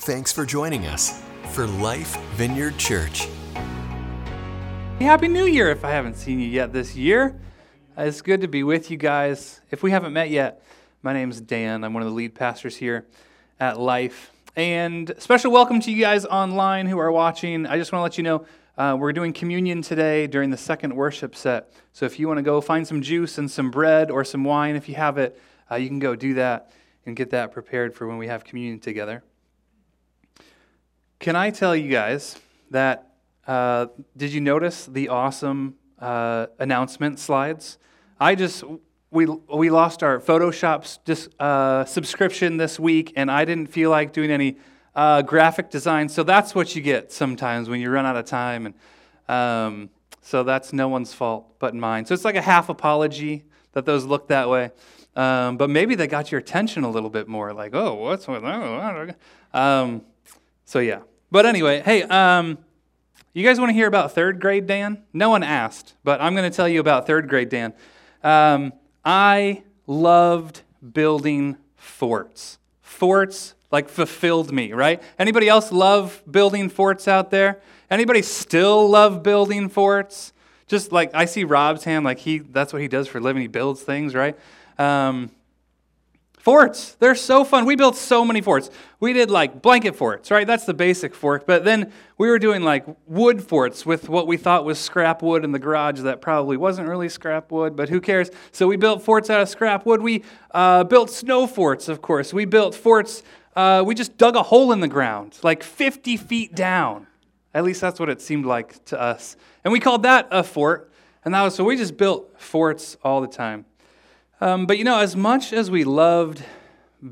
Thanks 0.00 0.32
for 0.32 0.46
joining 0.46 0.86
us 0.86 1.22
for 1.50 1.66
Life 1.66 2.16
Vineyard 2.30 2.78
Church. 2.78 3.28
Happy 4.98 5.28
New 5.28 5.44
Year 5.44 5.68
if 5.68 5.84
I 5.84 5.90
haven't 5.90 6.16
seen 6.16 6.40
you 6.40 6.48
yet 6.48 6.72
this 6.72 6.96
year. 6.96 7.38
Uh, 7.98 8.04
It's 8.04 8.22
good 8.22 8.40
to 8.40 8.48
be 8.48 8.62
with 8.62 8.90
you 8.90 8.96
guys. 8.96 9.60
If 9.70 9.82
we 9.82 9.90
haven't 9.90 10.14
met 10.14 10.30
yet, 10.30 10.64
my 11.02 11.12
name's 11.12 11.38
Dan. 11.42 11.84
I'm 11.84 11.92
one 11.92 12.02
of 12.02 12.08
the 12.08 12.14
lead 12.14 12.34
pastors 12.34 12.76
here 12.76 13.08
at 13.60 13.78
Life. 13.78 14.32
And 14.56 15.14
special 15.18 15.52
welcome 15.52 15.80
to 15.80 15.92
you 15.92 16.00
guys 16.00 16.24
online 16.24 16.86
who 16.86 16.98
are 16.98 17.12
watching. 17.12 17.66
I 17.66 17.76
just 17.76 17.92
want 17.92 18.00
to 18.00 18.04
let 18.04 18.16
you 18.16 18.24
know 18.24 18.46
uh, 18.78 18.96
we're 18.98 19.12
doing 19.12 19.34
communion 19.34 19.82
today 19.82 20.26
during 20.26 20.48
the 20.48 20.56
second 20.56 20.96
worship 20.96 21.36
set. 21.36 21.74
So 21.92 22.06
if 22.06 22.18
you 22.18 22.26
want 22.26 22.38
to 22.38 22.42
go 22.42 22.62
find 22.62 22.88
some 22.88 23.02
juice 23.02 23.36
and 23.36 23.50
some 23.50 23.70
bread 23.70 24.10
or 24.10 24.24
some 24.24 24.44
wine, 24.44 24.76
if 24.76 24.88
you 24.88 24.94
have 24.94 25.18
it, 25.18 25.38
uh, 25.70 25.74
you 25.74 25.88
can 25.88 25.98
go 25.98 26.16
do 26.16 26.32
that 26.34 26.72
and 27.04 27.14
get 27.14 27.28
that 27.32 27.52
prepared 27.52 27.94
for 27.94 28.06
when 28.06 28.16
we 28.16 28.28
have 28.28 28.44
communion 28.44 28.80
together. 28.80 29.22
Can 31.20 31.36
I 31.36 31.50
tell 31.50 31.76
you 31.76 31.90
guys 31.90 32.40
that? 32.70 33.12
Uh, 33.46 33.88
did 34.16 34.32
you 34.32 34.40
notice 34.40 34.86
the 34.86 35.10
awesome 35.10 35.74
uh, 35.98 36.46
announcement 36.58 37.18
slides? 37.18 37.76
I 38.18 38.34
just 38.34 38.64
we 39.10 39.26
we 39.26 39.68
lost 39.68 40.02
our 40.02 40.18
Photoshop 40.18 40.98
dis, 41.04 41.28
uh, 41.38 41.84
subscription 41.84 42.56
this 42.56 42.80
week, 42.80 43.12
and 43.16 43.30
I 43.30 43.44
didn't 43.44 43.66
feel 43.66 43.90
like 43.90 44.14
doing 44.14 44.30
any 44.30 44.56
uh, 44.94 45.20
graphic 45.20 45.68
design. 45.68 46.08
So 46.08 46.22
that's 46.22 46.54
what 46.54 46.74
you 46.74 46.80
get 46.80 47.12
sometimes 47.12 47.68
when 47.68 47.82
you 47.82 47.90
run 47.90 48.06
out 48.06 48.16
of 48.16 48.24
time, 48.24 48.64
and 48.64 48.74
um, 49.28 49.90
so 50.22 50.42
that's 50.42 50.72
no 50.72 50.88
one's 50.88 51.12
fault 51.12 51.58
but 51.58 51.74
mine. 51.74 52.06
So 52.06 52.14
it's 52.14 52.24
like 52.24 52.36
a 52.36 52.40
half 52.40 52.70
apology 52.70 53.44
that 53.72 53.84
those 53.84 54.06
look 54.06 54.28
that 54.28 54.48
way. 54.48 54.70
Um, 55.16 55.58
but 55.58 55.68
maybe 55.68 55.96
they 55.96 56.06
got 56.06 56.32
your 56.32 56.38
attention 56.38 56.82
a 56.82 56.90
little 56.90 57.10
bit 57.10 57.28
more, 57.28 57.52
like, 57.52 57.74
oh, 57.74 57.92
what's 57.96 58.26
with 58.26 58.40
that? 58.40 59.16
Um, 59.52 60.00
so 60.64 60.78
yeah. 60.78 61.00
But 61.30 61.46
anyway, 61.46 61.80
hey, 61.80 62.02
um, 62.02 62.58
you 63.32 63.44
guys 63.44 63.60
want 63.60 63.70
to 63.70 63.74
hear 63.74 63.86
about 63.86 64.12
third 64.12 64.40
grade 64.40 64.66
Dan? 64.66 65.02
No 65.12 65.30
one 65.30 65.42
asked, 65.42 65.94
but 66.02 66.20
I'm 66.20 66.34
going 66.34 66.50
to 66.50 66.54
tell 66.54 66.68
you 66.68 66.80
about 66.80 67.06
third 67.06 67.28
grade 67.28 67.48
Dan. 67.48 67.72
Um, 68.24 68.72
I 69.04 69.62
loved 69.86 70.62
building 70.92 71.56
forts. 71.76 72.58
Forts 72.82 73.54
like 73.70 73.88
fulfilled 73.88 74.52
me, 74.52 74.72
right? 74.72 75.00
Anybody 75.18 75.48
else 75.48 75.70
love 75.70 76.22
building 76.28 76.68
forts 76.68 77.06
out 77.06 77.30
there? 77.30 77.60
Anybody 77.88 78.22
still 78.22 78.88
love 78.88 79.22
building 79.22 79.68
forts? 79.68 80.32
Just 80.66 80.90
like 80.90 81.10
I 81.14 81.24
see 81.24 81.44
Rob's 81.44 81.84
hand, 81.84 82.04
like 82.04 82.18
he 82.18 82.38
that's 82.38 82.72
what 82.72 82.82
he 82.82 82.88
does 82.88 83.08
for 83.08 83.18
a 83.18 83.20
living. 83.20 83.42
He 83.42 83.48
builds 83.48 83.82
things, 83.82 84.14
right? 84.14 84.36
Um, 84.78 85.30
Forts, 86.40 86.94
they're 86.94 87.14
so 87.14 87.44
fun. 87.44 87.66
We 87.66 87.76
built 87.76 87.96
so 87.96 88.24
many 88.24 88.40
forts. 88.40 88.70
We 88.98 89.12
did 89.12 89.30
like 89.30 89.60
blanket 89.60 89.94
forts, 89.94 90.30
right? 90.30 90.46
That's 90.46 90.64
the 90.64 90.72
basic 90.72 91.14
fort. 91.14 91.46
But 91.46 91.66
then 91.66 91.92
we 92.16 92.30
were 92.30 92.38
doing 92.38 92.62
like 92.62 92.86
wood 93.06 93.42
forts 93.42 93.84
with 93.84 94.08
what 94.08 94.26
we 94.26 94.38
thought 94.38 94.64
was 94.64 94.78
scrap 94.78 95.20
wood 95.20 95.44
in 95.44 95.52
the 95.52 95.58
garage 95.58 96.00
that 96.00 96.22
probably 96.22 96.56
wasn't 96.56 96.88
really 96.88 97.10
scrap 97.10 97.52
wood, 97.52 97.76
but 97.76 97.90
who 97.90 98.00
cares? 98.00 98.30
So 98.52 98.66
we 98.66 98.78
built 98.78 99.02
forts 99.02 99.28
out 99.28 99.42
of 99.42 99.50
scrap 99.50 99.84
wood. 99.84 100.00
We 100.00 100.24
uh, 100.52 100.84
built 100.84 101.10
snow 101.10 101.46
forts, 101.46 101.88
of 101.88 102.00
course. 102.00 102.32
We 102.32 102.46
built 102.46 102.74
forts, 102.74 103.22
uh, 103.54 103.84
we 103.86 103.94
just 103.94 104.16
dug 104.16 104.34
a 104.34 104.42
hole 104.42 104.72
in 104.72 104.80
the 104.80 104.88
ground, 104.88 105.38
like 105.42 105.62
50 105.62 106.16
feet 106.16 106.54
down. 106.54 107.06
At 107.52 107.64
least 107.64 107.82
that's 107.82 108.00
what 108.00 108.08
it 108.08 108.22
seemed 108.22 108.46
like 108.46 108.82
to 108.86 108.98
us. 108.98 109.36
And 109.62 109.72
we 109.72 109.78
called 109.78 110.04
that 110.04 110.26
a 110.30 110.42
fort. 110.42 110.90
And 111.22 111.34
that 111.34 111.42
was 111.42 111.54
so 111.54 111.64
we 111.64 111.76
just 111.76 111.98
built 111.98 112.40
forts 112.40 112.96
all 113.04 113.20
the 113.20 113.28
time. 113.28 113.66
Um, 114.40 114.64
but 114.66 114.78
you 114.78 114.84
know, 114.84 114.98
as 114.98 115.14
much 115.14 115.52
as 115.52 115.70
we 115.70 115.84
loved 115.84 116.42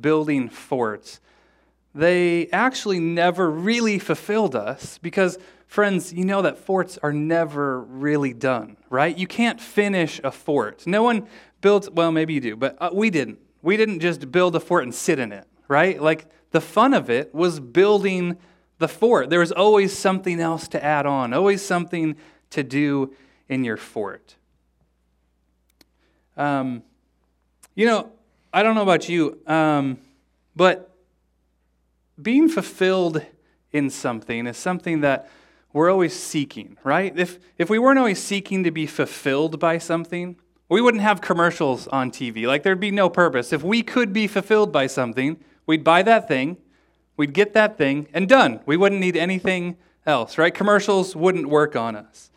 building 0.01 0.49
forts, 0.49 1.21
they 1.95 2.49
actually 2.49 3.01
never 3.01 3.51
really 3.51 3.99
fulfilled 3.99 4.55
us 4.55 4.99
because, 4.99 5.39
friends, 5.67 6.13
you 6.13 6.25
know 6.25 6.43
that 6.43 6.59
forts 6.59 6.99
are 7.03 7.13
never 7.13 7.81
really 7.81 8.33
done, 8.33 8.77
right? 8.89 9.17
You 9.17 9.27
can't 9.27 9.61
finish 9.61 10.21
a 10.25 10.31
fort. 10.31 10.87
No 10.87 11.03
one 11.03 11.27
built, 11.61 11.93
well, 11.93 12.13
maybe 12.13 12.35
you 12.35 12.41
do, 12.41 12.57
but 12.57 12.77
uh, 12.81 12.91
we 12.93 13.11
didn't. 13.11 13.39
We 13.61 13.77
didn't 13.77 14.01
just 14.01 14.31
build 14.31 14.55
a 14.57 14.61
fort 14.61 14.85
and 14.85 14.95
sit 14.95 15.19
in 15.19 15.33
it, 15.33 15.47
right? 15.67 16.01
Like 16.01 16.27
the 16.53 16.61
fun 16.61 16.95
of 16.95 17.11
it 17.11 17.35
was 17.35 17.61
building 17.61 18.39
the 18.79 18.89
fort. 18.89 19.29
There 19.29 19.41
was 19.41 19.53
always 19.53 19.97
something 19.97 20.41
else 20.41 20.69
to 20.69 20.83
add 20.83 21.05
on, 21.05 21.35
always 21.35 21.61
something 21.61 22.17
to 22.51 22.63
do 22.63 23.15
in 23.49 23.65
your 23.65 23.77
fort. 23.77 24.37
Um, 26.37 26.85
you 27.79 27.87
know, 27.87 28.11
I 28.53 28.65
don't 28.65 28.75
know 28.75 28.83
about 28.83 29.09
you, 29.09 29.39
um, 29.47 29.99
but 30.57 30.97
being 32.21 32.49
fulfilled 32.49 33.25
in 33.71 33.89
something 33.89 34.49
is 34.49 34.57
something 34.57 35.03
that 35.03 35.31
we're 35.73 35.89
always 35.89 36.13
seeking, 36.13 36.77
right? 36.83 37.17
If, 37.17 37.39
if 37.57 37.71
we 37.71 37.79
weren't 37.79 38.01
always 38.01 38.21
seeking 38.21 38.65
to 38.65 38.73
be 38.73 38.85
fulfilled 38.89 39.61
by 39.61 39.79
something, 39.79 40.35
we 40.69 40.81
wouldn't 40.81 41.05
have 41.05 41.21
commercials 41.21 41.87
on 41.87 42.11
TV. 42.11 42.49
Like, 42.49 42.65
there'd 42.65 42.81
be 42.81 42.91
no 42.91 43.09
purpose. 43.09 43.53
If 43.53 43.63
we 43.63 43.85
could 43.85 44.13
be 44.13 44.27
fulfilled 44.27 44.73
by 44.73 44.89
something, 44.89 45.37
we'd 45.65 45.85
buy 45.85 46.03
that 46.03 46.27
thing, 46.27 46.57
we'd 47.17 47.33
get 47.33 47.55
that 47.55 47.79
thing, 47.79 48.09
and 48.13 48.29
done. 48.29 48.59
We 48.67 48.77
wouldn't 48.77 49.01
need 49.01 49.17
anything 49.17 49.77
else, 50.05 50.37
right? 50.37 50.53
Commercials 50.53 51.15
wouldn't 51.15 51.49
work 51.49 51.77
on 51.77 51.95
us. 51.95 52.33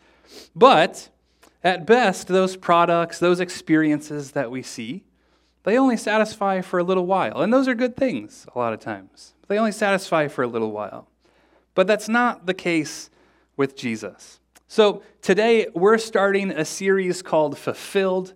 But 0.54 1.08
at 1.64 1.84
best, 1.84 2.28
those 2.28 2.56
products, 2.56 3.18
those 3.18 3.40
experiences 3.40 4.30
that 4.30 4.48
we 4.48 4.62
see, 4.62 5.02
they 5.64 5.78
only 5.78 5.96
satisfy 5.96 6.60
for 6.60 6.78
a 6.78 6.84
little 6.84 7.06
while. 7.06 7.40
And 7.40 7.52
those 7.52 7.68
are 7.68 7.74
good 7.74 7.96
things 7.96 8.46
a 8.54 8.58
lot 8.58 8.72
of 8.72 8.80
times. 8.80 9.34
They 9.48 9.58
only 9.58 9.72
satisfy 9.72 10.28
for 10.28 10.42
a 10.42 10.46
little 10.46 10.72
while. 10.72 11.08
But 11.74 11.86
that's 11.86 12.08
not 12.08 12.46
the 12.46 12.54
case 12.54 13.10
with 13.56 13.76
Jesus. 13.76 14.40
So 14.66 15.02
today 15.20 15.68
we're 15.74 15.98
starting 15.98 16.50
a 16.50 16.64
series 16.64 17.22
called 17.22 17.58
Fulfilled, 17.58 18.34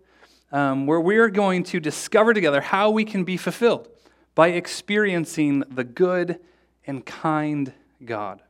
um, 0.53 0.87
where 0.87 1.01
we're 1.01 1.31
going 1.31 1.65
to 1.65 1.81
discover 1.81 2.33
together 2.33 2.61
how 2.61 2.91
we 2.91 3.05
can 3.05 3.25
be 3.25 3.37
fulfilled 3.37 3.89
by 4.35 4.49
experiencing 4.49 5.61
the 5.71 5.85
good 5.85 6.39
and 6.87 7.05
kind 7.05 7.73
God. 8.05 8.43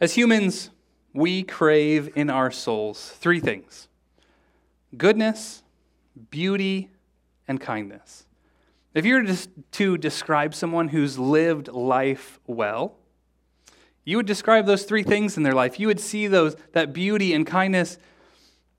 As 0.00 0.14
humans, 0.14 0.70
we 1.12 1.42
crave 1.42 2.10
in 2.14 2.30
our 2.30 2.50
souls 2.50 3.10
three 3.18 3.40
things 3.40 3.88
goodness, 4.96 5.62
beauty, 6.30 6.90
and 7.48 7.60
kindness. 7.60 8.26
If 8.94 9.04
you 9.04 9.14
were 9.14 9.36
to- 9.72 9.98
describe 9.98 10.54
someone 10.54 10.88
who's 10.88 11.18
lived 11.18 11.68
life 11.68 12.38
well, 12.46 12.96
you 14.04 14.16
would 14.16 14.26
describe 14.26 14.66
those 14.66 14.84
three 14.84 15.02
things 15.02 15.36
in 15.36 15.42
their 15.42 15.54
life. 15.54 15.80
You 15.80 15.86
would 15.88 16.00
see 16.00 16.26
those 16.26 16.56
that 16.72 16.92
beauty 16.92 17.34
and 17.34 17.46
kindness 17.46 17.98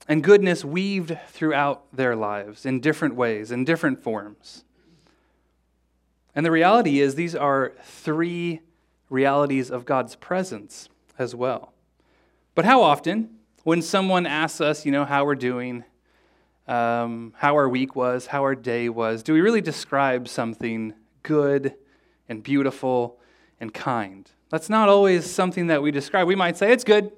and 0.08 0.24
goodness 0.24 0.64
weaved 0.64 1.16
throughout 1.28 1.84
their 1.94 2.16
lives 2.16 2.66
in 2.66 2.80
different 2.80 3.14
ways, 3.14 3.52
in 3.52 3.64
different 3.64 4.02
forms. 4.02 4.64
And 6.34 6.44
the 6.44 6.50
reality 6.50 7.00
is 7.00 7.14
these 7.14 7.36
are 7.36 7.72
three 7.82 8.60
realities 9.08 9.70
of 9.70 9.84
God's 9.84 10.16
presence 10.16 10.88
as 11.18 11.34
well. 11.34 11.72
But 12.54 12.64
how 12.64 12.82
often, 12.82 13.30
when 13.62 13.82
someone 13.82 14.26
asks 14.26 14.60
us, 14.60 14.84
you 14.84 14.92
know, 14.92 15.04
how 15.04 15.24
we're 15.24 15.34
doing, 15.34 15.84
um, 16.70 17.34
how 17.36 17.56
our 17.56 17.68
week 17.68 17.96
was, 17.96 18.26
how 18.26 18.42
our 18.42 18.54
day 18.54 18.88
was, 18.88 19.24
do 19.24 19.32
we 19.34 19.40
really 19.40 19.60
describe 19.60 20.28
something 20.28 20.94
good 21.24 21.74
and 22.28 22.42
beautiful 22.44 23.18
and 23.58 23.74
kind? 23.74 24.30
That's 24.50 24.70
not 24.70 24.88
always 24.88 25.28
something 25.28 25.66
that 25.66 25.82
we 25.82 25.90
describe. 25.90 26.28
We 26.28 26.36
might 26.36 26.56
say 26.56 26.72
it's 26.72 26.84
good, 26.84 27.10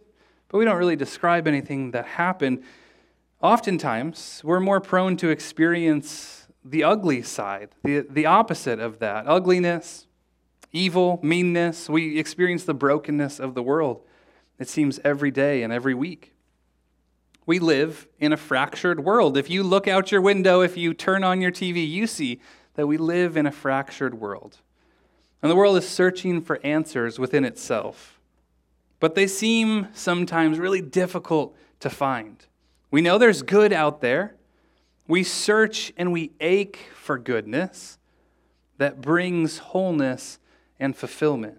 but 0.48 0.56
we 0.56 0.64
don't 0.64 0.78
really 0.78 0.96
describe 0.96 1.46
anything 1.46 1.90
that 1.90 2.06
happened. 2.06 2.62
Oftentimes, 3.42 4.40
we're 4.42 4.60
more 4.60 4.80
prone 4.80 5.18
to 5.18 5.28
experience 5.28 6.48
the 6.64 6.82
ugly 6.82 7.20
side, 7.22 7.70
the, 7.84 8.06
the 8.08 8.24
opposite 8.24 8.80
of 8.80 9.00
that 9.00 9.26
ugliness, 9.26 10.06
evil, 10.72 11.20
meanness. 11.22 11.90
We 11.90 12.18
experience 12.18 12.64
the 12.64 12.74
brokenness 12.74 13.38
of 13.38 13.54
the 13.54 13.62
world, 13.62 14.02
it 14.58 14.68
seems, 14.68 14.98
every 15.04 15.30
day 15.30 15.62
and 15.62 15.72
every 15.72 15.94
week. 15.94 16.31
We 17.44 17.58
live 17.58 18.06
in 18.18 18.32
a 18.32 18.36
fractured 18.36 19.04
world. 19.04 19.36
If 19.36 19.50
you 19.50 19.62
look 19.62 19.88
out 19.88 20.12
your 20.12 20.20
window, 20.20 20.60
if 20.60 20.76
you 20.76 20.94
turn 20.94 21.24
on 21.24 21.40
your 21.40 21.50
TV, 21.50 21.88
you 21.88 22.06
see 22.06 22.40
that 22.74 22.86
we 22.86 22.96
live 22.96 23.36
in 23.36 23.46
a 23.46 23.52
fractured 23.52 24.14
world. 24.14 24.58
And 25.42 25.50
the 25.50 25.56
world 25.56 25.76
is 25.76 25.88
searching 25.88 26.40
for 26.40 26.60
answers 26.64 27.18
within 27.18 27.44
itself. 27.44 28.20
But 29.00 29.16
they 29.16 29.26
seem 29.26 29.88
sometimes 29.92 30.58
really 30.58 30.80
difficult 30.80 31.56
to 31.80 31.90
find. 31.90 32.36
We 32.92 33.00
know 33.00 33.18
there's 33.18 33.42
good 33.42 33.72
out 33.72 34.00
there. 34.00 34.36
We 35.08 35.24
search 35.24 35.92
and 35.96 36.12
we 36.12 36.30
ache 36.40 36.78
for 36.94 37.18
goodness 37.18 37.98
that 38.78 39.00
brings 39.00 39.58
wholeness 39.58 40.38
and 40.78 40.96
fulfillment. 40.96 41.58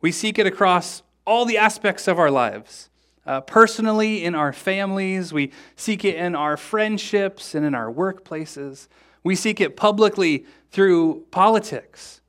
We 0.00 0.12
seek 0.12 0.38
it 0.38 0.46
across 0.46 1.02
all 1.26 1.44
the 1.44 1.58
aspects 1.58 2.06
of 2.06 2.18
our 2.18 2.30
lives. 2.30 2.90
Uh, 3.26 3.40
personally, 3.40 4.24
in 4.24 4.34
our 4.34 4.52
families, 4.52 5.32
we 5.32 5.50
seek 5.76 6.04
it 6.04 6.16
in 6.16 6.34
our 6.34 6.56
friendships 6.56 7.54
and 7.54 7.64
in 7.64 7.74
our 7.74 7.90
workplaces. 7.90 8.88
We 9.22 9.34
seek 9.34 9.60
it 9.60 9.76
publicly 9.76 10.44
through 10.70 11.24
politics. 11.30 12.20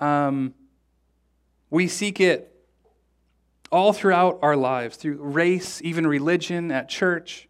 Um, 0.00 0.54
We 1.70 1.88
seek 1.88 2.20
it 2.20 2.50
all 3.72 3.92
throughout 3.92 4.38
our 4.42 4.56
lives, 4.56 4.96
through 4.96 5.16
race, 5.16 5.82
even 5.82 6.06
religion, 6.06 6.70
at 6.70 6.88
church. 6.88 7.48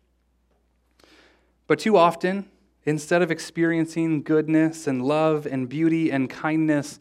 But 1.67 1.79
too 1.79 1.97
often, 1.97 2.49
instead 2.85 3.21
of 3.21 3.31
experiencing 3.31 4.23
goodness 4.23 4.87
and 4.87 5.03
love 5.05 5.47
and 5.47 5.69
beauty 5.69 6.11
and 6.11 6.31
kindness, 6.31 7.01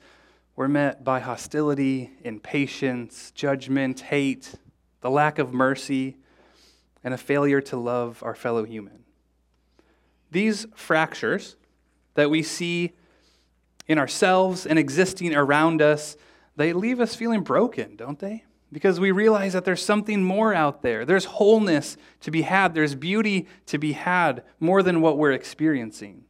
we're 0.58 0.68
met 0.68 1.04
by 1.04 1.22
hostility, 1.22 2.12
impatience, 2.24 3.32
judgment, 3.32 4.02
hate, 4.02 4.56
the 5.04 5.12
lack 5.12 5.38
of 5.38 5.54
mercy, 5.54 6.16
and 7.04 7.14
a 7.14 7.18
failure 7.18 7.60
to 7.60 7.76
love 7.76 8.24
our 8.24 8.34
fellow 8.34 8.64
human. 8.64 9.04
These 10.32 10.66
fractures 10.76 11.58
that 12.14 12.30
we 12.30 12.42
see 12.42 12.94
in 13.86 14.00
ourselves 14.00 14.66
and 14.66 14.80
existing 14.80 15.36
around 15.36 15.82
us, 15.82 16.16
they 16.56 16.72
leave 16.72 17.02
us 17.02 17.16
feeling 17.16 17.44
broken, 17.44 17.98
don't 17.98 18.18
they? 18.18 18.46
Because 18.72 18.98
we 18.98 19.12
realize 19.12 19.52
that 19.52 19.66
there's 19.66 19.84
something 19.84 20.24
more 20.24 20.54
out 20.54 20.82
there. 20.84 21.04
There's 21.04 21.26
wholeness 21.26 21.98
to 22.22 22.32
be 22.32 22.44
had, 22.44 22.74
there's 22.74 22.96
beauty 22.96 23.48
to 23.66 23.78
be 23.78 23.92
had 23.92 24.44
more 24.62 24.82
than 24.82 25.02
what 25.02 25.18
we're 25.18 25.34
experiencing. 25.34 26.24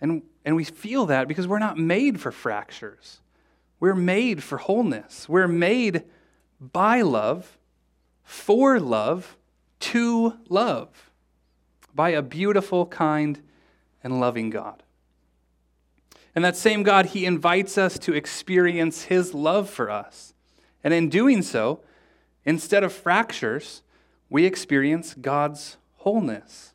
And, 0.00 0.22
and 0.44 0.54
we 0.54 0.62
feel 0.62 1.06
that 1.06 1.26
because 1.26 1.48
we're 1.48 1.58
not 1.58 1.76
made 1.76 2.20
for 2.20 2.30
fractures. 2.30 3.20
We're 3.80 3.96
made 3.96 4.44
for 4.44 4.58
wholeness. 4.58 5.28
We're 5.28 5.48
made 5.48 6.04
by 6.60 7.02
love, 7.02 7.58
for 8.22 8.78
love, 8.78 9.36
to 9.80 10.34
love, 10.48 11.10
by 11.94 12.10
a 12.10 12.22
beautiful, 12.22 12.86
kind, 12.86 13.40
and 14.02 14.20
loving 14.20 14.50
God. 14.50 14.82
And 16.34 16.44
that 16.44 16.56
same 16.56 16.82
God, 16.82 17.06
He 17.06 17.26
invites 17.26 17.76
us 17.76 17.98
to 18.00 18.14
experience 18.14 19.04
His 19.04 19.34
love 19.34 19.68
for 19.68 19.90
us. 19.90 20.34
And 20.84 20.94
in 20.94 21.08
doing 21.08 21.42
so, 21.42 21.80
instead 22.44 22.84
of 22.84 22.92
fractures, 22.92 23.82
we 24.30 24.44
experience 24.44 25.14
God's 25.14 25.78
wholeness. 25.96 26.74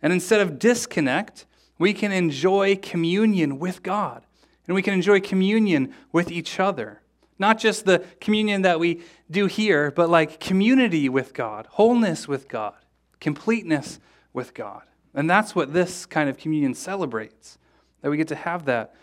And 0.00 0.12
instead 0.12 0.40
of 0.40 0.58
disconnect, 0.58 1.46
we 1.78 1.92
can 1.92 2.12
enjoy 2.12 2.76
communion 2.76 3.58
with 3.58 3.82
God. 3.82 4.24
And 4.66 4.74
we 4.74 4.82
can 4.82 4.94
enjoy 4.94 5.20
communion 5.20 5.92
with 6.12 6.30
each 6.30 6.58
other. 6.58 7.01
Not 7.42 7.58
just 7.58 7.86
the 7.86 8.04
communion 8.20 8.62
that 8.62 8.78
we 8.78 9.02
do 9.28 9.46
here, 9.46 9.90
but 9.90 10.08
like 10.08 10.38
community 10.38 11.08
with 11.08 11.34
God, 11.34 11.66
wholeness 11.72 12.28
with 12.28 12.46
God, 12.46 12.76
completeness 13.18 13.98
with 14.32 14.54
God. 14.54 14.82
And 15.12 15.28
that's 15.28 15.52
what 15.52 15.72
this 15.72 16.06
kind 16.06 16.30
of 16.30 16.38
communion 16.38 16.72
celebrates, 16.72 17.58
that 18.00 18.10
we 18.10 18.16
get 18.16 18.28
to 18.28 18.36
have 18.36 18.66
that 18.66 18.94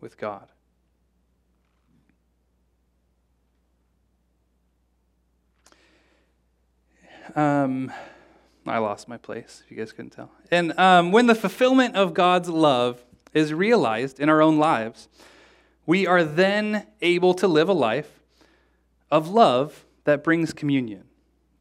with 0.00 0.16
God. 0.16 0.46
Um, 7.34 7.92
I 8.64 8.78
lost 8.78 9.08
my 9.08 9.16
place, 9.16 9.64
if 9.64 9.72
you 9.72 9.76
guys 9.76 9.90
couldn't 9.90 10.12
tell. 10.12 10.30
And 10.52 10.78
um, 10.78 11.10
when 11.10 11.26
the 11.26 11.34
fulfillment 11.34 11.96
of 11.96 12.14
God's 12.14 12.48
love 12.48 13.04
is 13.34 13.52
realized 13.52 14.20
in 14.20 14.28
our 14.28 14.40
own 14.40 14.56
lives, 14.56 15.08
we 15.88 16.06
are 16.06 16.22
then 16.22 16.86
able 17.00 17.32
to 17.32 17.48
live 17.48 17.70
a 17.70 17.72
life 17.72 18.20
of 19.10 19.30
love 19.30 19.86
that 20.04 20.22
brings 20.22 20.52
communion, 20.52 21.04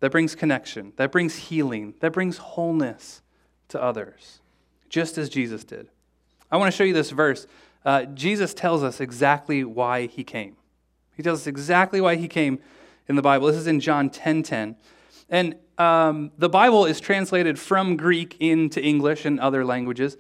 that 0.02 0.12
brings 0.12 0.36
connection, 0.36 0.92
that 0.98 1.14
brings 1.14 1.36
healing, 1.36 1.94
that 2.02 2.12
brings 2.12 2.36
wholeness 2.36 3.22
to 3.70 3.82
others, 3.82 4.42
just 4.90 5.18
as 5.18 5.30
Jesus 5.30 5.64
did. 5.64 5.88
I 6.52 6.58
want 6.58 6.70
to 6.70 6.76
show 6.76 6.84
you 6.84 6.94
this 6.94 7.12
verse 7.12 7.48
uh, 7.86 8.04
Jesus 8.04 8.54
tells 8.54 8.84
us 8.84 9.00
exactly 9.00 9.64
why 9.64 10.08
he 10.08 10.26
came. 10.26 10.58
He 11.16 11.24
tells 11.24 11.40
us 11.40 11.48
exactly 11.48 12.02
why 12.02 12.18
he 12.18 12.28
came 12.28 12.60
in 13.08 13.16
the 13.16 13.22
Bible. 13.22 13.48
This 13.48 13.56
is 13.56 13.68
in 13.68 13.80
John 13.80 14.10
10 14.10 14.44
10. 14.44 14.76
And 15.30 15.56
um, 15.78 16.32
the 16.38 16.50
Bible 16.50 16.86
is 16.86 17.00
translated 17.00 17.58
from 17.58 17.96
Greek 17.96 18.36
into 18.42 18.84
English 18.84 19.24
and 19.24 19.40
other 19.40 19.64
languages. 19.64 20.18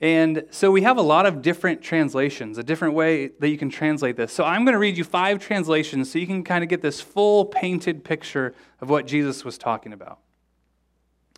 And 0.00 0.44
so 0.50 0.70
we 0.70 0.82
have 0.82 0.96
a 0.96 1.02
lot 1.02 1.26
of 1.26 1.42
different 1.42 1.82
translations, 1.82 2.56
a 2.56 2.62
different 2.62 2.94
way 2.94 3.28
that 3.40 3.48
you 3.48 3.58
can 3.58 3.68
translate 3.68 4.16
this. 4.16 4.32
So 4.32 4.44
I'm 4.44 4.64
going 4.64 4.74
to 4.74 4.78
read 4.78 4.96
you 4.96 5.02
five 5.02 5.40
translations 5.40 6.12
so 6.12 6.18
you 6.18 6.26
can 6.26 6.44
kind 6.44 6.62
of 6.62 6.70
get 6.70 6.82
this 6.82 7.00
full 7.00 7.44
painted 7.44 8.04
picture 8.04 8.54
of 8.80 8.88
what 8.88 9.06
Jesus 9.06 9.44
was 9.44 9.58
talking 9.58 9.92
about. 9.92 10.20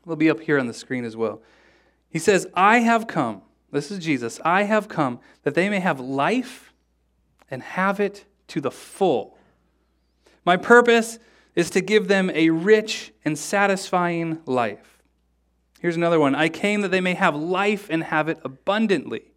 It'll 0.03 0.17
be 0.17 0.29
up 0.29 0.41
here 0.41 0.59
on 0.59 0.67
the 0.67 0.75
screen 0.75 1.05
as 1.05 1.17
well. 1.17 1.41
He 2.11 2.19
says, 2.19 2.47
I 2.55 2.79
have 2.81 3.07
come 3.07 3.43
this 3.73 3.91
is 3.91 3.99
Jesus. 4.01 4.41
I 4.45 4.65
have 4.65 4.89
come 4.89 5.21
that 5.43 5.55
they 5.55 5.69
may 5.69 5.81
have 5.81 6.01
life 6.01 6.73
and 7.51 7.63
have 7.63 8.01
it 8.01 8.25
to 8.49 8.61
the 8.61 8.71
full. 8.71 9.37
My 10.45 10.57
purpose 10.57 11.19
is 11.55 11.71
to 11.71 11.81
give 11.81 12.09
them 12.09 12.31
a 12.31 12.51
rich 12.51 13.13
and 13.25 13.39
satisfying 13.39 14.41
life. 14.47 15.00
Here's 15.81 15.97
another 15.97 16.21
one 16.21 16.35
I 16.35 16.49
came 16.49 16.83
that 16.83 16.91
they 16.91 17.01
may 17.01 17.15
have 17.15 17.35
life 17.35 17.89
and 17.91 18.05
have 18.05 18.29
it 18.29 18.39
abundantly. 18.45 19.33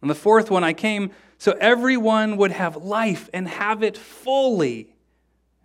And 0.00 0.10
the 0.10 0.14
fourth 0.14 0.50
one, 0.50 0.64
I 0.64 0.72
came 0.72 1.10
so 1.38 1.52
everyone 1.60 2.36
would 2.36 2.52
have 2.52 2.76
life 2.76 3.28
and 3.34 3.48
have 3.48 3.82
it 3.82 3.96
fully. 3.96 4.94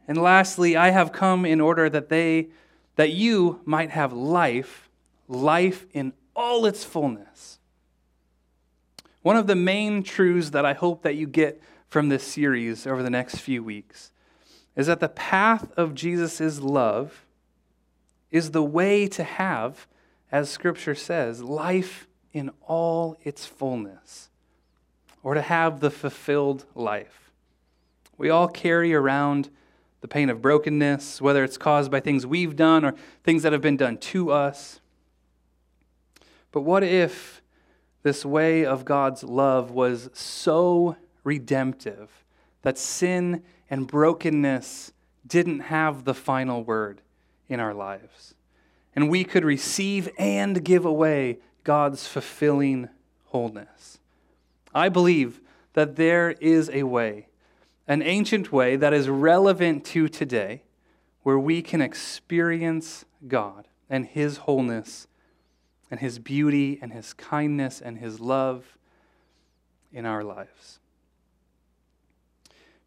And 0.08 0.18
lastly, 0.18 0.76
I 0.76 0.90
have 0.90 1.12
come 1.12 1.46
in 1.46 1.62
order 1.62 1.90
that 1.90 2.10
they 2.10 2.50
that 2.96 3.12
you 3.12 3.62
might 3.64 3.92
have 3.92 4.12
life, 4.12 4.90
life 5.30 5.86
in 5.94 6.12
all 6.36 6.66
its 6.66 6.84
fullness. 6.84 7.60
One 9.22 9.38
of 9.38 9.48
the 9.48 9.56
main 9.56 10.04
truths 10.04 10.50
that 10.50 10.66
I 10.66 10.74
hope 10.74 11.04
that 11.04 11.16
you 11.16 11.28
get 11.28 11.62
from 11.88 12.10
this 12.10 12.24
series 12.24 12.86
over 12.86 13.02
the 13.04 13.10
next 13.10 13.38
few 13.38 13.64
weeks 13.64 14.12
is 14.76 14.88
that 14.88 15.00
the 15.00 15.10
path 15.10 15.72
of 15.78 15.96
Jesus' 15.96 16.60
love 16.60 17.26
is 18.32 18.52
the 18.52 18.64
way 18.64 19.08
to 19.08 19.24
have, 19.24 19.88
as 20.32 20.50
Scripture 20.50 20.96
says, 20.96 21.42
life 21.42 22.08
in 22.34 22.52
all 22.62 23.18
its 23.24 23.46
fullness, 23.46 24.30
or 25.24 25.34
to 25.34 25.42
have 25.42 25.80
the 25.80 25.92
fulfilled 25.92 26.66
life. 26.76 27.32
We 28.18 28.30
all 28.30 28.48
carry 28.48 28.94
around 28.94 29.50
the 30.02 30.08
pain 30.08 30.30
of 30.30 30.42
brokenness, 30.42 31.22
whether 31.22 31.44
it's 31.44 31.58
caused 31.58 31.92
by 31.92 32.00
things 32.00 32.26
we've 32.26 32.56
done 32.56 32.86
or 32.86 32.94
things 33.24 33.44
that 33.44 33.52
have 33.52 33.62
been 33.62 33.78
done 33.78 33.98
to 33.98 34.32
us. 34.32 34.80
But 36.52 36.62
what 36.62 36.84
if 36.84 37.42
this 38.04 38.26
way 38.26 38.66
of 38.66 38.86
God's 38.86 39.24
love 39.24 39.72
was 39.72 40.10
so 40.14 40.96
redemptive 41.24 42.24
that 42.62 42.78
sin 42.78 43.44
and 43.70 43.88
brokenness 43.88 44.94
didn't 45.26 45.60
have 45.62 46.04
the 46.06 46.14
final 46.14 46.64
word 46.64 47.02
in 47.48 47.60
our 47.60 47.74
lives. 47.74 48.36
And 48.96 49.10
we 49.10 49.24
could 49.24 49.46
receive 49.46 50.10
and 50.18 50.64
give 50.64 50.86
away 50.86 51.40
God's 51.64 52.08
fulfilling 52.08 52.90
wholeness. 53.26 54.00
I 54.74 54.90
believe 54.90 55.42
that 55.74 55.96
there 55.96 56.32
is 56.32 56.70
a 56.72 56.84
way, 56.84 57.28
an 57.88 58.02
ancient 58.02 58.52
way 58.52 58.76
that 58.76 58.94
is 58.94 59.08
relevant 59.08 59.86
to 59.86 60.08
today, 60.08 60.64
where 61.24 61.40
we 61.40 61.62
can 61.62 61.82
experience 61.82 63.06
God 63.28 63.68
and 63.90 64.06
His 64.06 64.38
wholeness 64.38 65.08
and 65.92 66.00
His 66.00 66.20
beauty 66.20 66.80
and 66.82 66.94
His 66.94 67.14
kindness 67.14 67.82
and 67.82 67.98
His 67.98 68.20
love 68.20 68.78
in 69.92 70.06
our 70.06 70.24
lives. 70.24 70.80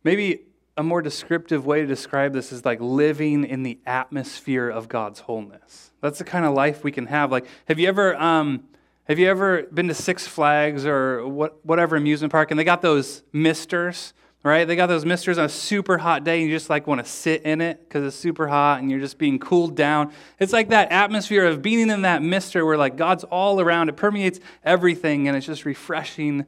Maybe 0.04 0.40
a 0.76 0.82
more 0.82 1.02
descriptive 1.02 1.66
way 1.66 1.80
to 1.80 1.86
describe 1.86 2.32
this 2.32 2.52
is 2.52 2.64
like 2.64 2.80
living 2.80 3.44
in 3.44 3.62
the 3.62 3.78
atmosphere 3.86 4.68
of 4.68 4.88
God's 4.88 5.20
wholeness. 5.20 5.90
That's 6.00 6.18
the 6.18 6.24
kind 6.24 6.44
of 6.44 6.54
life 6.54 6.82
we 6.82 6.92
can 6.92 7.06
have. 7.06 7.30
Like, 7.30 7.46
have 7.66 7.78
you 7.78 7.88
ever, 7.88 8.16
um, 8.16 8.64
have 9.04 9.18
you 9.18 9.28
ever 9.28 9.64
been 9.64 9.88
to 9.88 9.94
Six 9.94 10.26
Flags 10.26 10.86
or 10.86 11.26
what, 11.26 11.64
whatever 11.64 11.96
amusement 11.96 12.32
park, 12.32 12.50
and 12.50 12.58
they 12.58 12.64
got 12.64 12.82
those 12.82 13.22
misters 13.32 14.14
right? 14.42 14.66
They 14.66 14.76
got 14.76 14.86
those 14.86 15.04
misters 15.04 15.38
on 15.38 15.44
a 15.44 15.48
super 15.48 15.98
hot 15.98 16.24
day, 16.24 16.40
and 16.40 16.50
you 16.50 16.56
just 16.56 16.68
like 16.68 16.86
want 16.86 17.04
to 17.04 17.10
sit 17.10 17.42
in 17.42 17.60
it 17.60 17.80
because 17.80 18.04
it's 18.04 18.16
super 18.16 18.48
hot 18.48 18.80
and 18.80 18.90
you're 18.90 19.00
just 19.00 19.18
being 19.18 19.38
cooled 19.38 19.76
down. 19.76 20.12
It's 20.38 20.52
like 20.52 20.70
that 20.70 20.90
atmosphere 20.90 21.46
of 21.46 21.62
being 21.62 21.90
in 21.90 22.02
that 22.02 22.22
mister 22.22 22.66
where 22.66 22.76
like 22.76 22.96
God's 22.96 23.24
all 23.24 23.60
around, 23.60 23.88
it 23.88 23.96
permeates 23.96 24.40
everything, 24.64 25.28
and 25.28 25.36
it's 25.36 25.46
just 25.46 25.64
refreshing 25.64 26.46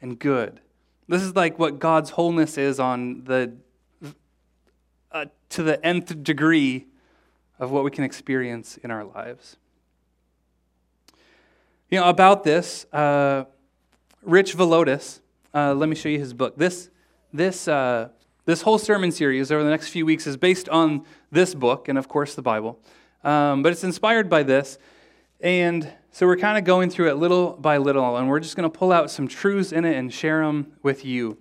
and 0.00 0.18
good. 0.18 0.60
This 1.08 1.22
is 1.22 1.34
like 1.34 1.58
what 1.58 1.78
God's 1.78 2.10
wholeness 2.10 2.56
is 2.56 2.80
on 2.80 3.24
the 3.24 3.52
uh, 5.10 5.26
to 5.50 5.62
the 5.62 5.84
nth 5.84 6.22
degree 6.22 6.86
of 7.58 7.70
what 7.70 7.84
we 7.84 7.90
can 7.90 8.04
experience 8.04 8.78
in 8.78 8.90
our 8.90 9.04
lives. 9.04 9.56
You 11.90 12.00
know, 12.00 12.08
about 12.08 12.44
this, 12.44 12.86
uh, 12.92 13.44
Rich 14.22 14.56
Villodas, 14.56 15.20
uh, 15.54 15.74
let 15.74 15.88
me 15.88 15.94
show 15.94 16.08
you 16.08 16.18
his 16.18 16.32
book. 16.32 16.56
This 16.56 16.88
this, 17.32 17.66
uh, 17.66 18.08
this 18.44 18.62
whole 18.62 18.78
sermon 18.78 19.10
series 19.10 19.50
over 19.50 19.64
the 19.64 19.70
next 19.70 19.88
few 19.88 20.04
weeks 20.04 20.26
is 20.26 20.36
based 20.36 20.68
on 20.68 21.04
this 21.30 21.54
book 21.54 21.88
and, 21.88 21.96
of 21.96 22.08
course, 22.08 22.34
the 22.34 22.42
Bible. 22.42 22.78
Um, 23.24 23.62
but 23.62 23.72
it's 23.72 23.84
inspired 23.84 24.28
by 24.28 24.42
this. 24.42 24.78
And 25.40 25.90
so 26.12 26.26
we're 26.26 26.36
kind 26.36 26.58
of 26.58 26.64
going 26.64 26.90
through 26.90 27.10
it 27.10 27.14
little 27.14 27.52
by 27.54 27.78
little, 27.78 28.18
and 28.18 28.28
we're 28.28 28.40
just 28.40 28.54
going 28.54 28.70
to 28.70 28.78
pull 28.78 28.92
out 28.92 29.10
some 29.10 29.26
truths 29.26 29.72
in 29.72 29.86
it 29.86 29.96
and 29.96 30.12
share 30.12 30.44
them 30.44 30.72
with 30.82 31.06
you. 31.06 31.38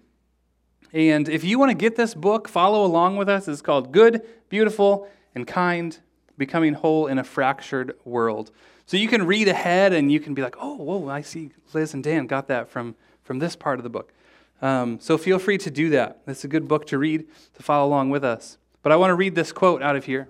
And 0.94 1.28
if 1.28 1.44
you 1.44 1.60
want 1.60 1.72
to 1.72 1.76
get 1.76 1.98
this 1.98 2.14
book, 2.14 2.48
follow 2.48 2.86
along 2.86 3.18
with 3.18 3.28
us. 3.28 3.48
It's 3.50 3.62
called 3.62 3.92
Good, 3.92 4.26
Beautiful, 4.50 5.10
and 5.36 5.46
Kind 5.46 6.00
Becoming 6.38 6.74
Whole 6.74 7.08
in 7.08 7.20
a 7.20 7.24
Fractured 7.24 7.96
World. 8.06 8.52
So 8.86 8.96
you 8.98 9.08
can 9.08 9.26
read 9.26 9.50
ahead 9.50 9.94
and 9.94 10.12
you 10.12 10.20
can 10.20 10.34
be 10.34 10.42
like, 10.42 10.56
oh, 10.60 10.76
whoa, 10.76 11.10
I 11.10 11.22
see 11.22 11.52
Liz 11.74 11.94
and 11.94 12.04
Dan 12.04 12.28
got 12.28 12.48
that 12.48 12.70
from, 12.70 12.96
from 13.24 13.40
this 13.40 13.56
part 13.56 13.80
of 13.80 13.84
the 13.84 13.90
book. 13.90 14.14
Um, 14.62 15.00
so 15.00 15.18
feel 15.18 15.40
free 15.40 15.58
to 15.60 15.72
do 15.72 15.90
that. 15.92 16.22
It's 16.28 16.44
a 16.44 16.48
good 16.48 16.68
book 16.68 16.86
to 16.88 16.98
read, 16.98 17.26
to 17.56 17.64
follow 17.64 17.88
along 17.88 18.10
with 18.10 18.24
us. 18.24 18.58
But 18.84 18.92
I 18.92 18.96
want 18.96 19.12
to 19.12 19.16
read 19.16 19.36
this 19.36 19.52
quote 19.52 19.82
out 19.82 19.96
of 19.96 20.06
here. 20.06 20.30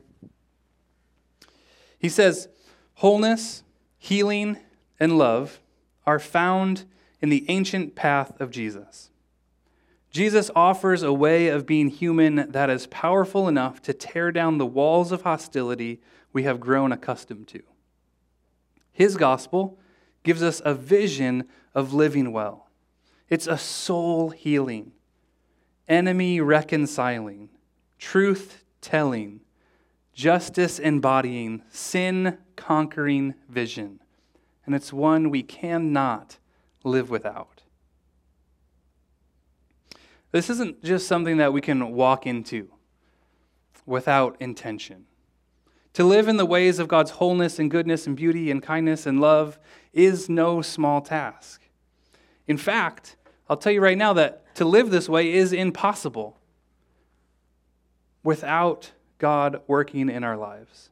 He 2.00 2.10
says, 2.10 2.48
Wholeness, 2.96 3.64
healing, 4.02 4.58
and 5.00 5.16
love 5.16 5.60
are 6.08 6.18
found 6.18 6.86
in 7.22 7.30
the 7.30 7.46
ancient 7.50 7.94
path 7.94 8.34
of 8.42 8.50
Jesus. 8.50 9.12
Jesus 10.10 10.50
offers 10.56 11.04
a 11.04 11.14
way 11.14 11.50
of 11.50 11.68
being 11.68 11.88
human 11.88 12.52
that 12.52 12.72
is 12.72 12.88
powerful 12.88 13.48
enough 13.48 13.80
to 13.84 13.94
tear 13.94 14.32
down 14.32 14.58
the 14.58 14.66
walls 14.66 15.12
of 15.12 15.22
hostility 15.22 16.02
we 16.34 16.42
have 16.44 16.60
grown 16.60 16.92
accustomed 16.92 17.48
to. 17.50 17.62
His 18.92 19.18
gospel 19.18 19.78
gives 20.24 20.42
us 20.42 20.64
a 20.66 20.74
vision 20.74 21.48
of 21.76 21.94
living 21.94 22.32
well. 22.32 22.72
It's 23.30 23.46
a 23.46 23.58
soul 23.58 24.32
healing, 24.32 24.94
enemy 25.88 26.42
reconciling, 26.42 27.50
truth 28.00 28.64
telling, 28.82 29.42
justice 30.14 30.80
embodying, 30.80 31.64
sin 31.70 32.38
conquering 32.56 33.36
vision. 33.50 34.00
And 34.66 34.76
it's 34.76 34.94
one 34.94 35.30
we 35.30 35.44
cannot 35.44 36.38
live 36.84 37.10
without. 37.10 37.64
This 40.32 40.50
isn't 40.50 40.84
just 40.84 41.08
something 41.08 41.38
that 41.38 41.54
we 41.54 41.62
can 41.62 41.92
walk 41.92 42.26
into 42.26 42.70
without 43.86 44.38
intention. 44.40 45.06
To 45.94 46.06
live 46.06 46.30
in 46.30 46.38
the 46.38 46.46
ways 46.46 46.80
of 46.80 46.88
God's 46.88 47.12
wholeness 47.12 47.60
and 47.60 47.70
goodness 47.70 48.08
and 48.08 48.16
beauty 48.16 48.50
and 48.50 48.64
kindness 48.64 49.06
and 49.06 49.20
love 49.20 49.60
is 49.92 50.30
no 50.30 50.62
small 50.62 51.02
task. 51.02 51.62
In 52.48 52.58
fact, 52.58 53.18
I'll 53.50 53.58
tell 53.58 53.74
you 53.74 53.82
right 53.82 53.98
now 53.98 54.14
that 54.14 54.56
to 54.56 54.66
live 54.66 54.90
this 54.90 55.10
way 55.10 55.34
is 55.34 55.52
impossible 55.52 56.38
without 58.24 58.92
God 59.22 59.62
working 59.68 60.10
in 60.10 60.24
our 60.24 60.36
lives. 60.36 60.90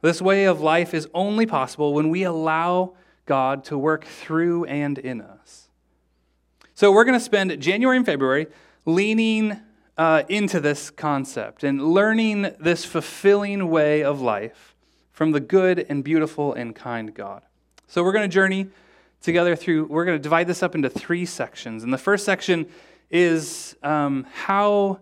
This 0.00 0.20
way 0.20 0.44
of 0.44 0.60
life 0.60 0.92
is 0.92 1.08
only 1.14 1.46
possible 1.46 1.94
when 1.94 2.10
we 2.10 2.24
allow 2.24 2.94
God 3.26 3.62
to 3.66 3.78
work 3.78 4.04
through 4.04 4.64
and 4.64 4.98
in 4.98 5.20
us. 5.20 5.68
So 6.74 6.90
we're 6.90 7.04
going 7.04 7.18
to 7.18 7.24
spend 7.24 7.60
January 7.60 7.96
and 7.96 8.04
February 8.04 8.48
leaning 8.84 9.60
uh, 9.96 10.24
into 10.28 10.58
this 10.58 10.90
concept 10.90 11.62
and 11.62 11.94
learning 11.94 12.56
this 12.58 12.84
fulfilling 12.84 13.70
way 13.70 14.02
of 14.02 14.20
life 14.20 14.74
from 15.12 15.30
the 15.30 15.38
good 15.38 15.86
and 15.88 16.02
beautiful 16.02 16.52
and 16.54 16.74
kind 16.74 17.14
God. 17.14 17.42
So 17.86 18.02
we're 18.02 18.12
going 18.12 18.28
to 18.28 18.34
journey 18.34 18.66
together 19.20 19.54
through, 19.54 19.84
we're 19.84 20.04
going 20.04 20.18
to 20.18 20.22
divide 20.22 20.48
this 20.48 20.60
up 20.60 20.74
into 20.74 20.90
three 20.90 21.24
sections. 21.24 21.84
And 21.84 21.92
the 21.92 21.98
first 21.98 22.24
section 22.24 22.66
is 23.12 23.76
um, 23.84 24.26
how 24.32 24.98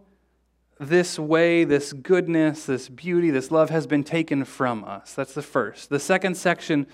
this 0.80 1.18
way, 1.18 1.64
this 1.64 1.92
goodness, 1.92 2.64
this 2.64 2.88
beauty, 2.88 3.30
this 3.30 3.50
love 3.50 3.68
has 3.68 3.86
been 3.86 4.02
taken 4.02 4.46
from 4.46 4.82
us. 4.84 5.12
That's 5.12 5.34
the 5.34 5.42
first. 5.42 5.90
The 5.90 6.00
second 6.00 6.36
section, 6.36 6.86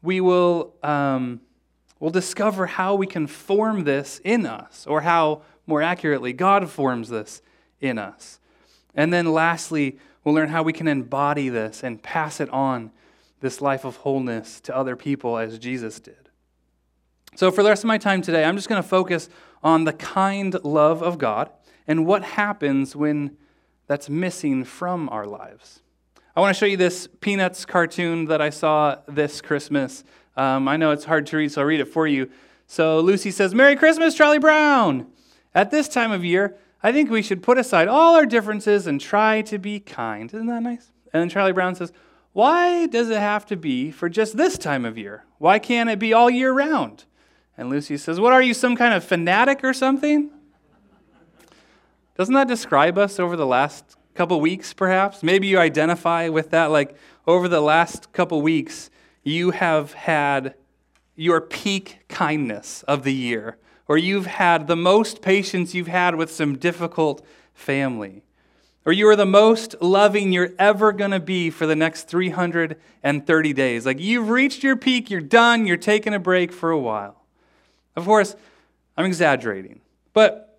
we 0.00 0.20
will. 0.20 0.74
Um, 0.82 1.40
we'll 1.98 2.12
discover 2.12 2.66
how 2.66 2.94
we 2.94 3.06
can 3.06 3.26
form 3.26 3.82
this 3.82 4.20
in 4.22 4.46
us, 4.46 4.86
or 4.86 5.00
how, 5.00 5.42
more 5.66 5.82
accurately, 5.82 6.32
God 6.32 6.70
forms 6.70 7.08
this 7.08 7.42
in 7.80 7.98
us. 7.98 8.38
And 8.94 9.12
then 9.12 9.32
lastly, 9.32 9.98
we'll 10.22 10.36
learn 10.36 10.50
how 10.50 10.62
we 10.62 10.72
can 10.72 10.86
embody 10.86 11.48
this 11.48 11.82
and 11.82 12.00
pass 12.00 12.38
it 12.38 12.48
on, 12.50 12.92
this 13.40 13.60
life 13.60 13.84
of 13.84 13.96
wholeness, 13.96 14.60
to 14.60 14.76
other 14.76 14.94
people 14.94 15.36
as 15.36 15.58
Jesus 15.58 15.98
did. 15.98 16.28
So, 17.34 17.50
for 17.50 17.64
the 17.64 17.70
rest 17.70 17.82
of 17.82 17.88
my 17.88 17.98
time 17.98 18.22
today, 18.22 18.44
I'm 18.44 18.54
just 18.54 18.68
going 18.68 18.80
to 18.80 18.88
focus 18.88 19.28
on 19.64 19.82
the 19.82 19.92
kind 19.92 20.62
love 20.62 21.02
of 21.02 21.18
God 21.18 21.50
and 21.86 22.06
what 22.06 22.22
happens 22.24 22.94
when 22.94 23.36
that's 23.86 24.08
missing 24.08 24.64
from 24.64 25.08
our 25.08 25.26
lives. 25.26 25.82
I 26.34 26.40
want 26.40 26.56
to 26.56 26.58
show 26.58 26.66
you 26.66 26.78
this 26.78 27.08
Peanuts 27.20 27.66
cartoon 27.66 28.24
that 28.26 28.40
I 28.40 28.50
saw 28.50 28.96
this 29.06 29.42
Christmas. 29.42 30.02
Um, 30.36 30.66
I 30.66 30.78
know 30.78 30.90
it's 30.90 31.04
hard 31.04 31.26
to 31.26 31.36
read, 31.36 31.52
so 31.52 31.60
I'll 31.60 31.66
read 31.66 31.80
it 31.80 31.86
for 31.88 32.06
you. 32.06 32.30
So 32.66 33.00
Lucy 33.00 33.30
says, 33.30 33.54
Merry 33.54 33.76
Christmas, 33.76 34.14
Charlie 34.14 34.38
Brown! 34.38 35.08
At 35.54 35.70
this 35.70 35.88
time 35.88 36.10
of 36.10 36.24
year, 36.24 36.56
I 36.82 36.90
think 36.90 37.10
we 37.10 37.20
should 37.20 37.42
put 37.42 37.58
aside 37.58 37.86
all 37.86 38.16
our 38.16 38.24
differences 38.24 38.86
and 38.86 38.98
try 38.98 39.42
to 39.42 39.58
be 39.58 39.78
kind. 39.78 40.32
Isn't 40.32 40.46
that 40.46 40.62
nice? 40.62 40.90
And 41.12 41.20
then 41.20 41.28
Charlie 41.28 41.52
Brown 41.52 41.74
says, 41.74 41.92
Why 42.32 42.86
does 42.86 43.10
it 43.10 43.20
have 43.20 43.44
to 43.46 43.56
be 43.56 43.90
for 43.90 44.08
just 44.08 44.36
this 44.36 44.56
time 44.56 44.86
of 44.86 44.96
year? 44.96 45.24
Why 45.36 45.58
can't 45.58 45.90
it 45.90 45.98
be 45.98 46.14
all 46.14 46.30
year 46.30 46.52
round? 46.52 47.04
And 47.58 47.68
Lucy 47.68 47.98
says, 47.98 48.18
What 48.18 48.32
are 48.32 48.42
you, 48.42 48.54
some 48.54 48.74
kind 48.74 48.94
of 48.94 49.04
fanatic 49.04 49.62
or 49.62 49.74
something? 49.74 50.30
Doesn't 52.22 52.36
that 52.36 52.46
describe 52.46 52.98
us 52.98 53.18
over 53.18 53.34
the 53.34 53.48
last 53.48 53.96
couple 54.14 54.40
weeks, 54.40 54.72
perhaps? 54.72 55.24
Maybe 55.24 55.48
you 55.48 55.58
identify 55.58 56.28
with 56.28 56.50
that. 56.50 56.66
Like 56.66 56.94
over 57.26 57.48
the 57.48 57.60
last 57.60 58.12
couple 58.12 58.40
weeks, 58.42 58.90
you 59.24 59.50
have 59.50 59.92
had 59.94 60.54
your 61.16 61.40
peak 61.40 62.04
kindness 62.06 62.84
of 62.84 63.02
the 63.02 63.12
year, 63.12 63.58
or 63.88 63.98
you've 63.98 64.26
had 64.26 64.68
the 64.68 64.76
most 64.76 65.20
patience 65.20 65.74
you've 65.74 65.88
had 65.88 66.14
with 66.14 66.30
some 66.30 66.56
difficult 66.56 67.26
family, 67.54 68.22
or 68.86 68.92
you 68.92 69.08
are 69.08 69.16
the 69.16 69.26
most 69.26 69.74
loving 69.80 70.30
you're 70.30 70.52
ever 70.60 70.92
going 70.92 71.10
to 71.10 71.18
be 71.18 71.50
for 71.50 71.66
the 71.66 71.74
next 71.74 72.04
330 72.04 73.52
days. 73.52 73.84
Like 73.84 73.98
you've 73.98 74.28
reached 74.28 74.62
your 74.62 74.76
peak, 74.76 75.10
you're 75.10 75.20
done, 75.20 75.66
you're 75.66 75.76
taking 75.76 76.14
a 76.14 76.20
break 76.20 76.52
for 76.52 76.70
a 76.70 76.78
while. 76.78 77.24
Of 77.96 78.04
course, 78.04 78.36
I'm 78.96 79.06
exaggerating, 79.06 79.80
but 80.12 80.51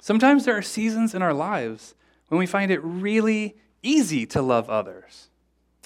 sometimes 0.00 0.44
there 0.44 0.56
are 0.56 0.62
seasons 0.62 1.14
in 1.14 1.22
our 1.22 1.34
lives 1.34 1.94
when 2.28 2.38
we 2.38 2.46
find 2.46 2.70
it 2.70 2.80
really 2.82 3.56
easy 3.82 4.26
to 4.26 4.42
love 4.42 4.68
others. 4.68 5.28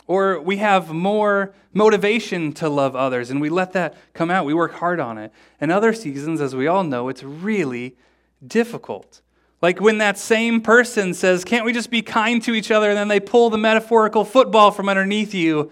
Or 0.07 0.41
we 0.41 0.57
have 0.57 0.91
more 0.91 1.55
motivation 1.73 2.53
to 2.55 2.69
love 2.69 2.97
others 2.97 3.31
and 3.31 3.41
we 3.41 3.49
let 3.49 3.73
that 3.75 3.97
come 4.13 4.31
out. 4.31 4.45
We 4.45 4.55
work 4.55 4.73
hard 4.73 4.99
on 4.99 5.19
it. 5.19 5.33
And 5.61 5.71
other 5.71 5.93
seasons, 5.93 6.41
as 6.41 6.57
we 6.57 6.67
all 6.67 6.83
know, 6.83 7.09
it's 7.09 7.23
really 7.23 7.97
difficult. 8.45 9.21
Like 9.63 9.81
when 9.81 9.99
that 9.99 10.19
same 10.19 10.63
person 10.63 11.15
says, 11.15 11.45
Can't 11.45 11.65
we 11.65 11.73
just 11.73 11.91
be 11.91 12.03
kind 12.03 12.43
to 12.43 12.55
each 12.55 12.71
other? 12.71 12.89
And 12.89 12.99
then 12.99 13.09
they 13.09 13.21
pull 13.21 13.51
the 13.51 13.59
metaphorical 13.59 14.25
football 14.25 14.71
from 14.71 14.89
underneath 14.89 15.35
you 15.35 15.71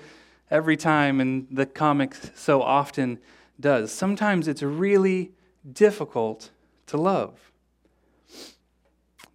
every 0.50 0.76
time, 0.76 1.20
and 1.20 1.46
the 1.50 1.66
comic 1.66 2.14
so 2.34 2.62
often 2.62 3.18
does. 3.58 3.92
Sometimes 3.92 4.48
it's 4.48 4.62
really 4.62 5.32
difficult 5.70 6.50
to 6.86 6.96
love. 6.96 7.48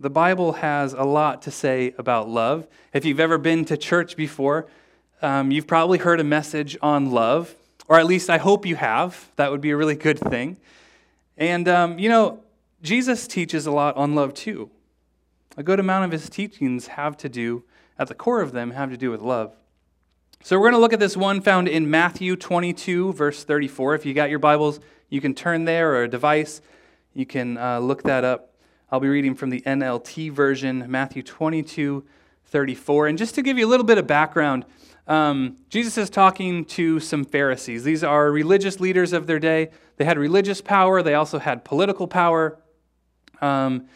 The 0.04 0.10
Bible 0.10 0.52
has 0.52 0.92
a 0.92 1.04
lot 1.04 1.44
to 1.44 1.52
say 1.52 1.94
about 1.98 2.28
love. 2.28 2.68
If 2.92 3.06
you've 3.06 3.22
ever 3.22 3.38
been 3.38 3.64
to 3.64 3.78
church 3.78 4.18
before, 4.18 4.68
um, 5.22 5.50
you've 5.50 5.66
probably 5.66 5.98
heard 5.98 6.20
a 6.20 6.26
message 6.26 6.76
on 6.82 7.12
love, 7.12 7.56
or 7.88 7.98
at 7.98 8.06
least 8.06 8.30
I 8.30 8.38
hope 8.38 8.66
you 8.66 8.76
have. 8.76 9.32
That 9.38 9.50
would 9.50 9.62
be 9.62 9.70
a 9.70 9.78
really 9.78 9.96
good 9.96 10.20
thing. 10.20 10.58
And, 11.38 11.70
um, 11.70 12.00
you 12.00 12.10
know, 12.10 12.44
Jesus 12.82 13.28
teaches 13.30 13.66
a 13.66 13.72
lot 13.72 13.96
on 13.96 14.14
love 14.14 14.34
too. 14.34 14.70
A 15.56 15.64
good 15.64 15.80
amount 15.80 16.04
of 16.04 16.12
his 16.12 16.30
teachings 16.30 16.88
have 16.88 17.16
to 17.20 17.30
do, 17.30 17.64
at 17.98 18.10
the 18.10 18.14
core 18.14 18.42
of 18.42 18.52
them, 18.52 18.72
have 18.72 18.90
to 18.90 18.98
do 18.98 19.10
with 19.10 19.22
love. 19.22 19.56
So 20.44 20.58
we're 20.58 20.70
going 20.70 20.74
to 20.74 20.82
look 20.82 20.92
at 20.92 21.00
this 21.00 21.16
one 21.16 21.40
found 21.40 21.70
in 21.70 21.90
Matthew 21.90 22.36
22, 22.36 23.14
verse 23.14 23.46
34. 23.46 23.96
If 23.96 24.06
you 24.06 24.14
got 24.14 24.30
your 24.30 24.40
Bibles, 24.40 24.82
you 25.08 25.22
can 25.22 25.34
turn 25.34 25.64
there 25.64 25.94
or 25.96 26.04
a 26.04 26.10
device. 26.10 26.60
You 27.14 27.26
can 27.26 27.58
uh, 27.58 27.80
look 27.80 28.04
that 28.04 28.26
up. 28.26 28.53
I'll 28.94 29.00
be 29.00 29.08
reading 29.08 29.34
from 29.34 29.50
the 29.50 29.62
NLT 29.62 30.32
version, 30.32 30.86
Matthew 30.88 31.24
22, 31.24 32.06
34. 32.46 33.08
And 33.08 33.18
just 33.18 33.34
to 33.34 33.42
give 33.42 33.58
you 33.58 33.66
a 33.66 33.68
little 33.68 33.88
bit 33.88 33.98
of 33.98 34.06
background, 34.06 34.66
um, 35.08 35.58
Jesus 35.68 35.98
is 35.98 36.12
talking 36.12 36.64
to 36.66 37.00
some 37.00 37.26
Pharisees. 37.26 37.84
These 37.84 38.04
are 38.04 38.32
religious 38.32 38.80
leaders 38.80 39.12
of 39.12 39.26
their 39.26 39.40
day. 39.40 39.72
They 39.98 40.06
had 40.06 40.20
religious 40.20 40.62
power, 40.62 41.02
they 41.02 41.16
also 41.16 41.40
had 41.40 41.66
political 41.66 42.08
power. 42.08 42.60
Um, 43.42 43.88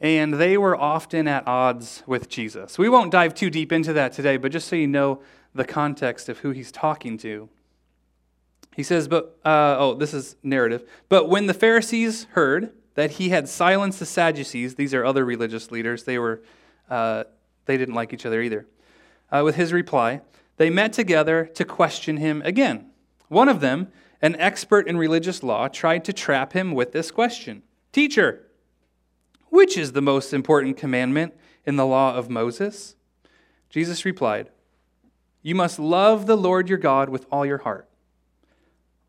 and 0.00 0.34
they 0.34 0.58
were 0.58 0.76
often 0.76 1.26
at 1.28 1.48
odds 1.48 2.02
with 2.06 2.28
Jesus. 2.28 2.76
We 2.76 2.90
won't 2.90 3.10
dive 3.10 3.34
too 3.34 3.48
deep 3.48 3.72
into 3.72 3.94
that 3.94 4.12
today, 4.12 4.36
but 4.36 4.52
just 4.52 4.68
so 4.68 4.76
you 4.76 4.86
know 4.86 5.22
the 5.54 5.64
context 5.64 6.28
of 6.28 6.40
who 6.40 6.50
he's 6.50 6.70
talking 6.70 7.16
to. 7.16 7.48
He 8.76 8.82
says, 8.82 9.08
but, 9.08 9.38
uh, 9.46 9.76
oh, 9.78 9.94
this 9.94 10.12
is 10.12 10.36
narrative. 10.42 10.86
But 11.08 11.30
when 11.30 11.46
the 11.46 11.54
Pharisees 11.54 12.26
heard 12.32 12.74
that 12.94 13.12
he 13.12 13.30
had 13.30 13.48
silenced 13.48 13.98
the 13.98 14.06
Sadducees. 14.06 14.74
These 14.74 14.94
are 14.94 15.04
other 15.04 15.24
religious 15.24 15.70
leaders. 15.70 16.04
They, 16.04 16.18
were, 16.18 16.42
uh, 16.90 17.24
they 17.66 17.76
didn't 17.76 17.94
like 17.94 18.12
each 18.12 18.26
other 18.26 18.42
either. 18.42 18.66
Uh, 19.30 19.42
with 19.44 19.56
his 19.56 19.72
reply, 19.72 20.20
they 20.58 20.70
met 20.70 20.92
together 20.92 21.46
to 21.54 21.64
question 21.64 22.18
him 22.18 22.42
again. 22.44 22.90
One 23.28 23.48
of 23.48 23.60
them, 23.60 23.88
an 24.20 24.36
expert 24.36 24.86
in 24.86 24.96
religious 24.98 25.42
law, 25.42 25.68
tried 25.68 26.04
to 26.04 26.12
trap 26.12 26.52
him 26.52 26.72
with 26.72 26.92
this 26.92 27.10
question 27.10 27.62
Teacher, 27.92 28.46
Which 29.48 29.76
is 29.76 29.92
the 29.92 30.02
most 30.02 30.34
important 30.34 30.76
commandment 30.76 31.34
in 31.64 31.76
the 31.76 31.86
law 31.86 32.14
of 32.14 32.28
Moses? 32.28 32.94
Jesus 33.70 34.04
replied, 34.04 34.50
You 35.40 35.54
must 35.54 35.78
love 35.78 36.26
the 36.26 36.36
Lord 36.36 36.68
your 36.68 36.78
God 36.78 37.08
with 37.08 37.26
all 37.32 37.46
your 37.46 37.58
heart, 37.58 37.88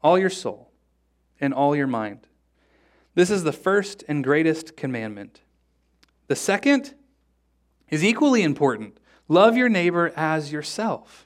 all 0.02 0.18
your 0.18 0.30
soul, 0.30 0.72
and 1.42 1.54
all 1.54 1.76
your 1.76 1.88
mind. 1.88 2.28
This 3.16 3.30
is 3.30 3.44
the 3.44 3.54
first 3.54 4.04
and 4.08 4.24
greatest 4.24 4.76
commandment. 4.76 5.42
The 6.28 6.36
second 6.36 6.96
is 7.90 8.04
equally 8.04 8.44
important 8.44 8.98
love 9.28 9.56
your 9.56 9.70
neighbor 9.70 10.12
as 10.16 10.52
yourself. 10.52 11.26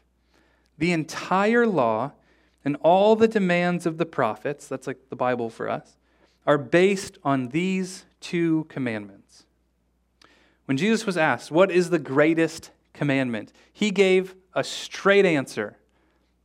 The 0.77 0.91
entire 0.91 1.65
law 1.65 2.11
and 2.63 2.77
all 2.81 3.15
the 3.15 3.27
demands 3.27 3.85
of 3.85 3.97
the 3.97 4.05
prophets, 4.05 4.67
that's 4.67 4.87
like 4.87 5.09
the 5.09 5.15
Bible 5.15 5.49
for 5.49 5.69
us, 5.69 5.97
are 6.45 6.57
based 6.57 7.17
on 7.23 7.49
these 7.49 8.05
two 8.19 8.65
commandments. 8.69 9.45
When 10.65 10.77
Jesus 10.77 11.05
was 11.05 11.17
asked, 11.17 11.51
What 11.51 11.71
is 11.71 11.89
the 11.89 11.99
greatest 11.99 12.71
commandment? 12.93 13.53
he 13.71 13.91
gave 13.91 14.35
a 14.53 14.63
straight 14.63 15.25
answer, 15.25 15.77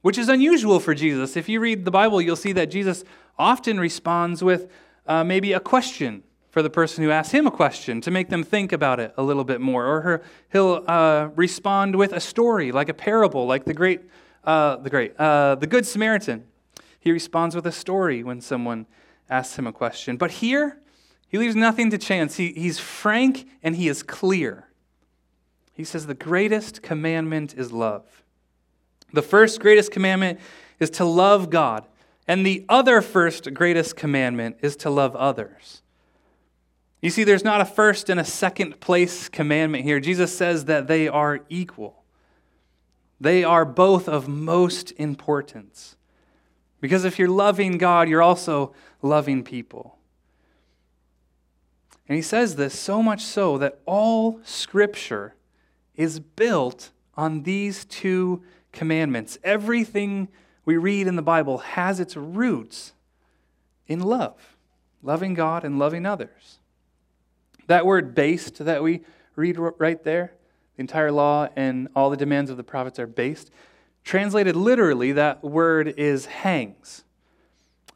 which 0.03 0.19
is 0.19 0.29
unusual 0.29 0.81
for 0.81 0.95
Jesus. 0.95 1.37
If 1.37 1.49
you 1.49 1.61
read 1.61 1.85
the 1.85 1.91
Bible, 1.91 2.21
you'll 2.21 2.37
see 2.37 2.53
that 2.53 2.71
Jesus 2.71 3.05
often 3.39 3.81
responds 3.81 4.45
with 4.45 4.71
uh, 5.07 5.25
maybe 5.25 5.53
a 5.53 5.61
question 5.61 6.23
for 6.51 6.63
the 6.63 6.71
person 6.71 7.03
who 7.03 7.11
asks 7.11 7.33
him 7.33 7.47
a 7.47 7.51
question 7.51 8.01
to 8.03 8.11
make 8.11 8.29
them 8.29 8.45
think 8.45 8.73
about 8.73 9.01
it 9.01 9.15
a 9.17 9.23
little 9.23 9.45
bit 9.45 9.61
more. 9.61 9.87
Or 9.87 10.01
her, 10.03 10.23
he'll 10.53 10.85
uh, 10.87 11.31
respond 11.35 11.97
with 11.97 12.13
a 12.13 12.21
story, 12.21 12.73
like 12.73 12.89
a 12.89 12.95
parable, 12.95 13.47
like 13.47 13.65
the 13.65 13.75
great, 13.75 14.03
uh, 14.45 14.77
the 14.77 14.91
great, 14.91 15.19
uh, 15.19 15.55
the 15.55 15.67
Good 15.67 15.87
Samaritan. 15.87 16.45
He 17.01 17.11
responds 17.11 17.57
with 17.57 17.67
a 17.67 17.73
story 17.73 18.23
when 18.23 18.41
someone 18.41 18.87
asks 19.31 19.59
him 19.59 19.67
a 19.67 19.73
question. 19.73 20.17
But 20.17 20.31
here, 20.31 20.79
he 21.27 21.39
leaves 21.39 21.57
nothing 21.57 21.89
to 21.91 21.99
chance. 21.99 22.37
He, 22.37 22.53
he's 22.53 22.79
frank 22.79 23.49
and 23.63 23.75
he 23.75 23.89
is 23.89 24.03
clear. 24.03 24.69
He 25.73 25.85
says, 25.85 26.07
The 26.07 26.15
greatest 26.15 26.83
commandment 26.83 27.55
is 27.55 27.73
love. 27.73 28.23
The 29.13 29.23
first 29.23 29.59
greatest 29.59 29.91
commandment 29.91 30.39
is 30.79 30.91
to 30.91 31.05
love 31.05 31.49
God. 31.49 31.87
And 32.27 32.47
the 32.47 32.65
other 32.69 33.03
first 33.03 33.53
greatest 33.53 33.97
commandment 33.97 34.57
is 34.63 34.77
to 34.77 34.91
love 34.91 35.17
others. 35.17 35.83
You 37.01 37.11
see, 37.11 37.25
there's 37.25 37.45
not 37.45 37.61
a 37.61 37.65
first 37.65 38.09
and 38.09 38.21
a 38.21 38.25
second 38.25 38.79
place 38.79 39.29
commandment 39.29 39.83
here. 39.83 39.99
Jesus 39.99 40.37
says 40.37 40.67
that 40.67 40.87
they 40.87 41.09
are 41.09 41.41
equal, 41.49 42.05
they 43.21 43.45
are 43.45 43.65
both 43.65 44.09
of 44.09 44.29
most 44.29 44.93
importance. 44.93 45.97
Because 46.81 47.05
if 47.05 47.17
you're 47.17 47.29
loving 47.29 47.79
God, 47.79 48.09
you're 48.09 48.23
also 48.23 48.75
loving 49.03 49.45
people. 49.45 49.99
And 52.09 52.17
he 52.17 52.23
says 52.23 52.57
this 52.57 52.77
so 52.77 53.03
much 53.03 53.23
so 53.23 53.57
that 53.59 53.81
all 53.87 54.41
Scripture 54.43 55.37
is 55.95 56.19
built 56.19 56.91
on 57.17 57.45
these 57.45 57.85
two 57.85 58.43
commandments. 58.73 59.39
Everything 59.45 60.27
we 60.65 60.77
read 60.77 61.07
in 61.07 61.17
the 61.17 61.23
Bible 61.23 61.59
has 61.59 62.01
its 62.01 62.17
roots 62.17 62.93
in 63.87 64.01
love, 64.01 64.57
loving 65.03 65.35
God 65.35 65.65
and 65.65 65.79
loving 65.79 66.07
others. 66.07 66.59
That 67.67 67.87
word 67.87 68.15
based 68.15 68.65
that 68.65 68.83
we 68.83 69.03
read 69.37 69.59
right 69.59 70.03
there, 70.05 70.35
the 70.77 70.81
entire 70.81 71.13
law 71.13 71.49
and 71.57 71.89
all 71.95 72.11
the 72.11 72.17
demands 72.17 72.51
of 72.51 72.57
the 72.57 72.65
prophets 72.65 72.99
are 72.99 73.07
based. 73.07 73.51
Translated 74.05 74.57
literally, 74.57 75.13
that 75.13 75.43
word 75.45 75.95
is 75.97 76.27
hangs. 76.27 77.05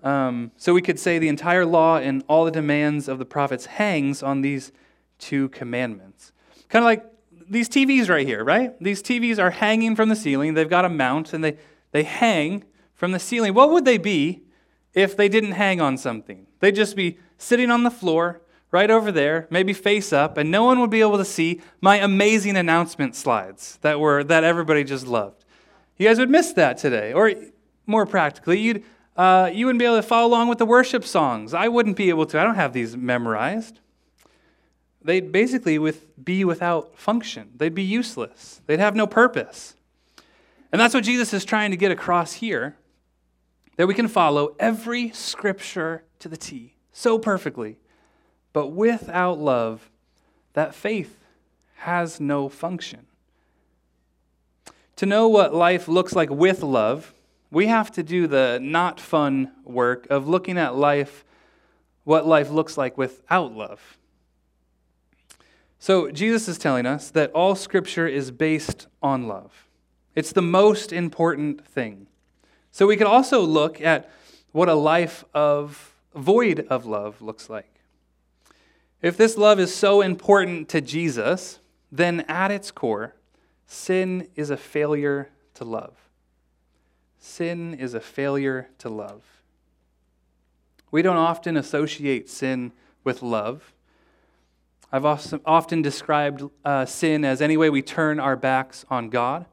Um, 0.03 0.53
so 0.57 0.73
we 0.73 0.83
could 0.83 1.01
say 1.01 1.19
the 1.19 1.29
entire 1.29 1.67
law 1.67 1.99
and 1.99 2.23
all 2.29 2.45
the 2.45 2.51
demands 2.51 3.09
of 3.09 3.19
the 3.19 3.25
prophets 3.25 3.67
hangs 3.67 4.23
on 4.23 4.41
these 4.41 4.71
two 5.19 5.49
commandments. 5.49 6.33
Kind 6.69 6.85
of 6.85 6.87
like 6.87 7.05
these 7.49 7.69
TVs 7.69 8.09
right 8.09 8.27
here, 8.27 8.45
right? 8.45 8.79
These 8.81 9.03
TVs 9.03 9.39
are 9.39 9.51
hanging 9.51 9.97
from 9.97 10.09
the 10.09 10.17
ceiling. 10.17 10.55
They've 10.55 10.69
got 10.69 10.85
a 10.85 10.89
mount 10.89 11.33
and 11.33 11.43
they, 11.43 11.57
they 11.93 12.03
hang 12.03 12.65
from 12.95 13.13
the 13.13 13.19
ceiling. 13.19 13.55
What 13.55 13.71
would 13.71 13.85
they 13.85 13.99
be 13.99 14.43
if 14.95 15.17
they 15.17 15.29
didn't 15.29 15.53
hang 15.53 15.81
on 15.81 15.97
something? 15.97 16.47
They'd 16.61 16.75
just 16.75 16.97
be 16.97 17.19
sitting 17.39 17.71
on 17.71 17.83
the 17.83 17.91
floor 17.91 18.41
right 18.71 18.91
over 18.91 19.13
there, 19.13 19.47
maybe 19.51 19.73
face 19.73 20.13
up, 20.13 20.37
and 20.37 20.51
no 20.51 20.65
one 20.65 20.81
would 20.81 20.91
be 20.91 21.01
able 21.01 21.19
to 21.19 21.25
see 21.25 21.61
my 21.81 21.97
amazing 21.97 22.57
announcement 22.57 23.15
slides 23.15 23.79
that 23.83 24.01
were 24.01 24.25
that 24.25 24.45
everybody 24.45 24.85
just 24.85 25.07
loved. 25.07 25.45
You 25.97 26.09
guys 26.09 26.19
would 26.19 26.31
miss 26.31 26.53
that 26.55 26.79
today. 26.79 27.13
Or 27.13 27.33
more 27.87 28.07
practically, 28.07 28.59
you'd 28.61 28.85
uh, 29.17 29.51
you 29.53 29.65
wouldn't 29.65 29.79
be 29.79 29.87
able 29.87 29.97
to 29.97 30.03
follow 30.03 30.29
along 30.29 30.49
with 30.49 30.59
the 30.59 30.67
worship 30.67 31.05
songs. 31.05 31.55
I 31.55 31.69
wouldn't 31.69 31.97
be 31.97 32.11
able 32.11 32.27
to. 32.27 32.39
I 32.39 32.45
don't 32.45 32.57
have 32.57 32.73
these 32.73 32.97
memorized. 32.97 33.81
They'd 35.03 35.31
basically 35.33 35.79
with, 35.79 36.23
be 36.23 36.45
without 36.45 36.99
function. 36.99 37.51
They'd 37.57 37.75
be 37.75 37.83
useless. 37.85 38.61
They'd 38.67 38.81
have 38.81 38.97
no 38.97 39.07
purpose. 39.07 39.76
And 40.73 40.81
that's 40.81 40.95
what 40.95 41.05
Jesus 41.05 41.33
is 41.33 41.45
trying 41.45 41.71
to 41.71 41.77
get 41.77 41.91
across 41.91 42.35
here 42.35 42.77
that 43.77 43.87
we 43.87 43.95
can 43.95 44.09
follow 44.09 44.55
every 44.59 45.11
scripture 45.11 46.03
to 46.19 46.29
the 46.29 46.37
T 46.37 46.75
so 46.93 47.19
perfectly. 47.19 47.79
But 48.53 48.69
without 48.69 49.39
love, 49.39 49.91
that 50.55 50.75
faith 50.75 51.19
has 51.77 52.19
no 52.19 52.49
function. 52.49 53.07
To 54.97 55.07
know 55.07 55.29
what 55.29 55.55
life 55.55 55.89
looks 55.89 56.15
like 56.15 56.31
with 56.31 56.63
love, 56.63 57.13
we 57.51 57.67
have 57.67 57.91
to 57.93 58.03
do 58.03 58.27
the 58.27 58.59
not 58.63 58.99
fun 58.99 59.53
work 59.65 60.07
of 60.09 60.27
looking 60.27 60.57
at 60.57 60.75
life, 60.75 61.25
what 62.05 62.27
life 62.27 62.51
looks 62.51 62.79
like 62.79 62.97
without 62.97 63.53
love. 63.53 63.99
So, 65.79 66.11
Jesus 66.11 66.49
is 66.49 66.57
telling 66.57 66.87
us 66.87 67.11
that 67.11 67.31
all 67.33 67.55
Scripture 67.55 68.09
is 68.09 68.31
based 68.31 68.87
on 69.03 69.29
love. 69.29 69.66
It's 70.17 70.33
the 70.33 70.43
most 70.43 70.93
important 70.93 71.65
thing. 71.65 72.09
So, 72.73 72.87
we 72.87 72.97
could 72.97 73.07
also 73.07 73.41
look 73.41 73.81
at 73.81 74.11
what 74.51 74.69
a 74.69 74.75
life 74.75 75.25
of 75.33 75.95
void 76.15 76.67
of 76.69 76.87
love 76.87 77.23
looks 77.23 77.49
like. 77.49 77.71
If 79.03 79.17
this 79.17 79.37
love 79.37 79.61
is 79.61 79.75
so 79.75 80.01
important 80.01 80.69
to 80.71 80.81
Jesus, 80.81 81.61
then 81.93 82.21
at 82.23 82.51
its 82.51 82.71
core, 82.71 83.15
sin 83.67 84.29
is 84.35 84.51
a 84.51 84.57
failure 84.57 85.31
to 85.55 85.65
love. 85.65 85.95
Sin 87.19 87.75
is 87.75 87.95
a 87.95 88.01
failure 88.01 88.69
to 88.79 88.89
love. 88.89 89.23
We 90.91 91.03
don't 91.03 91.17
often 91.17 91.57
associate 91.57 92.31
sin 92.31 92.73
with 93.05 93.23
love. 93.23 93.75
I've 94.93 95.05
often 95.05 95.83
described 95.83 96.45
uh, 96.65 96.87
sin 96.87 97.25
as 97.25 97.43
any 97.43 97.57
way 97.57 97.69
we 97.69 97.83
turn 97.83 98.19
our 98.19 98.37
backs 98.37 98.87
on 98.89 99.11
God. 99.11 99.47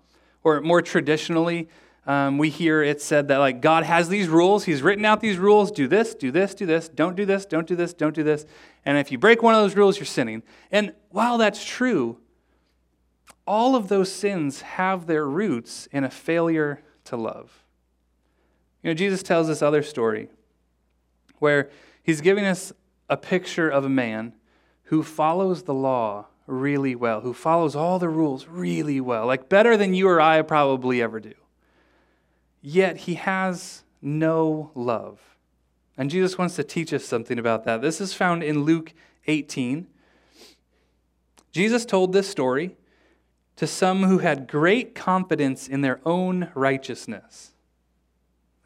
Or 0.43 0.61
more 0.61 0.81
traditionally, 0.81 1.69
um, 2.05 2.37
we 2.37 2.49
hear 2.49 2.83
it 2.83 3.01
said 3.01 3.29
that 3.29 3.37
like 3.37 3.61
God 3.61 3.83
has 3.83 4.09
these 4.09 4.27
rules. 4.27 4.65
He's 4.65 4.81
written 4.81 5.05
out 5.05 5.21
these 5.21 5.37
rules. 5.37 5.71
Do 5.71 5.87
this, 5.87 6.13
do 6.13 6.31
this, 6.31 6.53
do 6.53 6.65
this. 6.65 6.89
Don't 6.89 7.15
do 7.15 7.25
this, 7.25 7.45
don't 7.45 7.65
do 7.65 7.75
this, 7.75 7.93
don't 7.93 8.13
do 8.13 8.23
this. 8.23 8.45
And 8.85 8.97
if 8.97 9.11
you 9.11 9.17
break 9.17 9.41
one 9.41 9.55
of 9.55 9.61
those 9.61 9.75
rules, 9.75 9.97
you're 9.97 10.05
sinning. 10.05 10.43
And 10.71 10.93
while 11.09 11.37
that's 11.37 11.63
true, 11.63 12.17
all 13.47 13.75
of 13.75 13.87
those 13.87 14.11
sins 14.11 14.61
have 14.61 15.07
their 15.07 15.25
roots 15.27 15.87
in 15.91 16.03
a 16.03 16.09
failure 16.09 16.81
to 17.05 17.15
love. 17.15 17.63
You 18.81 18.89
know, 18.89 18.93
Jesus 18.93 19.23
tells 19.23 19.47
this 19.47 19.61
other 19.61 19.83
story 19.83 20.27
where 21.39 21.69
he's 22.03 22.21
giving 22.21 22.45
us 22.45 22.73
a 23.09 23.15
picture 23.15 23.69
of 23.69 23.85
a 23.85 23.89
man 23.89 24.33
who 24.83 25.03
follows 25.03 25.63
the 25.63 25.73
law 25.73 26.27
really 26.47 26.95
well, 26.95 27.21
who 27.21 27.33
follows 27.33 27.75
all 27.75 27.99
the 27.99 28.09
rules 28.09 28.47
really 28.47 28.99
well, 28.99 29.25
like 29.25 29.49
better 29.49 29.77
than 29.77 29.93
you 29.93 30.07
or 30.07 30.19
I 30.19 30.41
probably 30.41 31.01
ever 31.01 31.19
do. 31.19 31.33
Yet 32.61 32.97
he 32.97 33.15
has 33.15 33.83
no 34.01 34.71
love. 34.75 35.19
And 35.97 36.09
Jesus 36.09 36.37
wants 36.37 36.55
to 36.55 36.63
teach 36.63 36.93
us 36.93 37.05
something 37.05 37.37
about 37.37 37.65
that. 37.65 37.81
This 37.81 38.01
is 38.01 38.13
found 38.13 38.43
in 38.43 38.63
Luke 38.63 38.93
18. 39.27 39.87
Jesus 41.51 41.85
told 41.85 42.13
this 42.13 42.27
story 42.27 42.75
to 43.55 43.67
some 43.67 44.03
who 44.03 44.17
had 44.17 44.47
great 44.47 44.95
confidence 44.95 45.67
in 45.67 45.81
their 45.81 45.99
own 46.05 46.49
righteousness. 46.55 47.51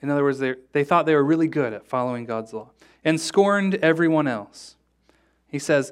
In 0.01 0.09
other 0.09 0.23
words, 0.23 0.39
they, 0.39 0.55
they 0.71 0.83
thought 0.83 1.05
they 1.05 1.15
were 1.15 1.23
really 1.23 1.47
good 1.47 1.73
at 1.73 1.85
following 1.85 2.25
God's 2.25 2.53
law 2.53 2.69
and 3.03 3.19
scorned 3.19 3.75
everyone 3.75 4.27
else. 4.27 4.75
He 5.47 5.59
says, 5.59 5.91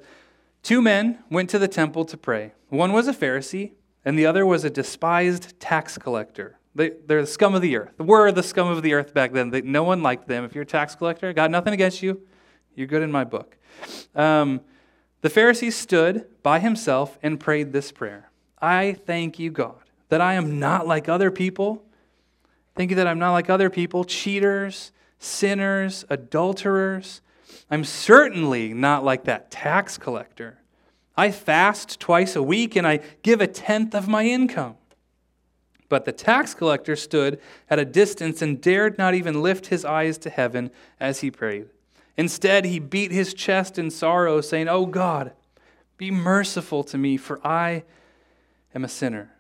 Two 0.66 0.82
men 0.82 1.20
went 1.30 1.52
to 1.52 1.60
the 1.60 1.68
temple 1.68 2.06
to 2.06 2.18
pray. 2.18 2.54
One 2.70 2.92
was 2.92 3.08
a 3.08 3.14
Pharisee, 3.14 3.74
and 4.04 4.18
the 4.18 4.26
other 4.26 4.46
was 4.46 4.64
a 4.64 4.70
despised 4.72 5.60
tax 5.60 5.98
collector. 6.00 6.58
They, 6.74 6.92
are 7.10 7.22
the 7.22 7.28
scum 7.28 7.54
of 7.54 7.62
the 7.62 7.78
earth. 7.78 8.00
Were 8.00 8.32
the 8.32 8.42
scum 8.42 8.68
of 8.68 8.82
the 8.82 8.94
earth 8.94 9.14
back 9.14 9.32
then. 9.32 9.52
They, 9.52 9.62
no 9.62 9.84
one 9.84 10.02
liked 10.02 10.28
them. 10.28 10.44
If 10.44 10.56
you're 10.56 10.64
a 10.64 10.66
tax 10.66 10.96
collector, 10.96 11.32
got 11.34 11.52
nothing 11.52 11.74
against 11.74 12.02
you. 12.02 12.20
You're 12.74 12.88
good 12.88 13.04
in 13.04 13.12
my 13.12 13.24
book. 13.24 13.58
Um, 14.16 14.62
the 15.22 15.30
Pharisee 15.30 15.72
stood 15.72 16.26
by 16.42 16.58
himself 16.58 17.20
and 17.22 17.40
prayed 17.40 17.72
this 17.72 17.92
prayer 17.92 18.32
I 18.60 18.98
thank 19.06 19.38
you, 19.38 19.52
God, 19.52 19.78
that 20.10 20.20
I 20.20 20.34
am 20.34 20.60
not 20.60 20.88
like 20.88 21.08
other 21.08 21.30
people 21.30 21.86
Thank 22.76 22.90
you 22.90 22.98
that 22.98 23.08
I'm 23.08 23.20
not 23.20 23.32
like 23.32 23.50
other 23.50 23.70
people, 23.70 24.04
cheaters, 24.04 24.92
sinners, 25.18 26.04
adulterers, 26.10 27.22
I'm 27.70 27.84
certainly 27.84 28.74
not 28.74 29.04
like 29.04 29.26
that 29.26 29.52
tax 29.52 29.98
collector. 29.98 30.60
I 31.18 31.32
fast 31.32 32.00
twice 32.00 32.36
a 32.36 32.44
week 32.44 32.76
and 32.76 32.86
I 32.86 33.00
give 33.24 33.42
a 33.42 33.48
tenth 33.48 33.96
of 33.96 34.08
my 34.08 34.26
income. 34.26 34.76
But 35.88 36.06
the 36.06 36.12
tax 36.12 36.54
collector 36.54 36.96
stood 36.96 37.40
at 37.70 37.80
a 37.80 37.86
distance 37.86 38.42
and 38.42 38.60
dared 38.60 38.98
not 38.98 39.14
even 39.14 39.42
lift 39.42 39.68
his 39.68 39.86
eyes 39.86 40.18
to 40.20 40.30
heaven 40.30 40.72
as 41.00 41.22
he 41.22 41.30
prayed. 41.32 41.68
Instead, 42.18 42.66
he 42.66 42.80
beat 42.80 43.12
his 43.12 43.34
chest 43.34 43.78
in 43.78 43.92
sorrow, 43.92 44.42
saying, 44.42 44.68
Oh 44.68 44.86
God, 44.86 45.34
be 45.98 46.12
merciful 46.12 46.84
to 46.86 46.98
me, 46.98 47.18
for 47.18 47.46
I 47.46 47.84
am 48.74 48.84
a 48.84 48.90
sinner. 48.90 49.32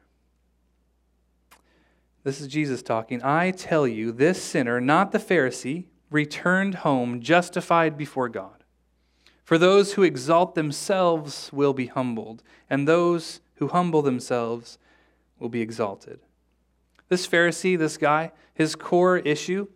This 2.24 2.41
is 2.41 2.48
Jesus 2.48 2.82
talking. 2.82 3.24
I 3.24 3.52
tell 3.52 3.88
you, 3.88 4.12
this 4.12 4.41
sinner, 4.41 4.82
not 4.82 5.12
the 5.12 5.20
Pharisee, 5.20 5.86
returned 6.10 6.76
home 6.76 7.22
justified 7.22 7.98
before 7.98 8.30
God. 8.30 8.63
For 9.44 9.58
those 9.58 9.94
who 9.94 10.04
exalt 10.04 10.56
themselves 10.56 11.50
will 11.54 11.74
be 11.74 11.88
humbled, 11.88 12.41
and 12.70 12.88
those 12.88 13.41
who 13.56 13.68
humble 13.68 14.02
themselves 14.02 14.78
will 15.39 15.50
be 15.50 15.62
exalted. 15.62 16.20
This 17.10 17.28
Pharisee, 17.28 17.78
this 17.78 17.98
guy, 17.98 18.32
his 18.54 18.76
core 18.76 19.18
issue 19.18 19.68